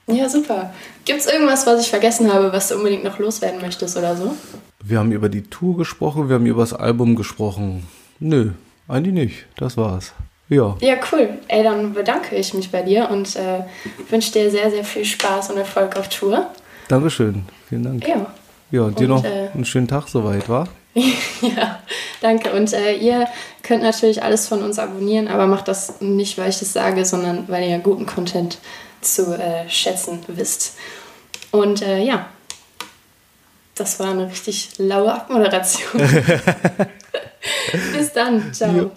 Ja, 0.06 0.28
super. 0.28 0.72
Gibt 1.04 1.20
es 1.20 1.26
irgendwas, 1.26 1.66
was 1.66 1.80
ich 1.80 1.90
vergessen 1.90 2.32
habe, 2.32 2.52
was 2.52 2.68
du 2.68 2.76
unbedingt 2.76 3.02
noch 3.02 3.18
loswerden 3.18 3.60
möchtest 3.60 3.96
oder 3.96 4.16
so? 4.16 4.36
Wir 4.84 5.00
haben 5.00 5.10
über 5.10 5.28
die 5.28 5.42
Tour 5.42 5.76
gesprochen, 5.76 6.28
wir 6.28 6.36
haben 6.36 6.46
über 6.46 6.62
das 6.62 6.72
Album 6.72 7.16
gesprochen. 7.16 7.84
Nö, 8.20 8.52
eigentlich 8.86 9.14
nicht. 9.14 9.46
Das 9.56 9.76
war's. 9.76 10.12
Ja. 10.48 10.76
Ja, 10.80 10.94
cool. 11.10 11.30
Ey, 11.48 11.64
dann 11.64 11.92
bedanke 11.92 12.36
ich 12.36 12.54
mich 12.54 12.70
bei 12.70 12.82
dir 12.82 13.10
und 13.10 13.34
äh, 13.34 13.64
wünsche 14.08 14.30
dir 14.30 14.48
sehr, 14.52 14.70
sehr 14.70 14.84
viel 14.84 15.04
Spaß 15.04 15.50
und 15.50 15.56
Erfolg 15.56 15.96
auf 15.96 16.08
Tour. 16.08 16.46
Dankeschön. 16.86 17.44
Vielen 17.68 17.82
Dank. 17.82 18.06
Ja. 18.06 18.26
Ja, 18.70 18.82
und 18.82 18.98
dir 18.98 19.08
noch 19.08 19.24
äh, 19.24 19.48
einen 19.52 19.64
schönen 19.64 19.88
Tag 19.88 20.06
soweit, 20.06 20.48
wa? 20.48 20.68
ja, 21.42 21.80
danke. 22.20 22.52
Und 22.52 22.72
äh, 22.72 22.94
ihr 22.96 23.28
könnt 23.62 23.82
natürlich 23.82 24.22
alles 24.22 24.48
von 24.48 24.62
uns 24.62 24.78
abonnieren, 24.78 25.28
aber 25.28 25.46
macht 25.46 25.68
das 25.68 26.00
nicht, 26.00 26.38
weil 26.38 26.48
ich 26.48 26.58
das 26.58 26.72
sage, 26.72 27.04
sondern 27.04 27.48
weil 27.48 27.68
ihr 27.68 27.78
guten 27.78 28.06
Content 28.06 28.58
zu 29.02 29.38
äh, 29.38 29.68
schätzen 29.68 30.20
wisst. 30.26 30.76
Und 31.50 31.82
äh, 31.82 32.00
ja, 32.02 32.26
das 33.74 34.00
war 34.00 34.10
eine 34.10 34.30
richtig 34.30 34.70
laue 34.78 35.12
Abmoderation. 35.12 36.00
Bis 37.92 38.12
dann. 38.12 38.52
Ciao. 38.54 38.72
Jo. 38.72 38.90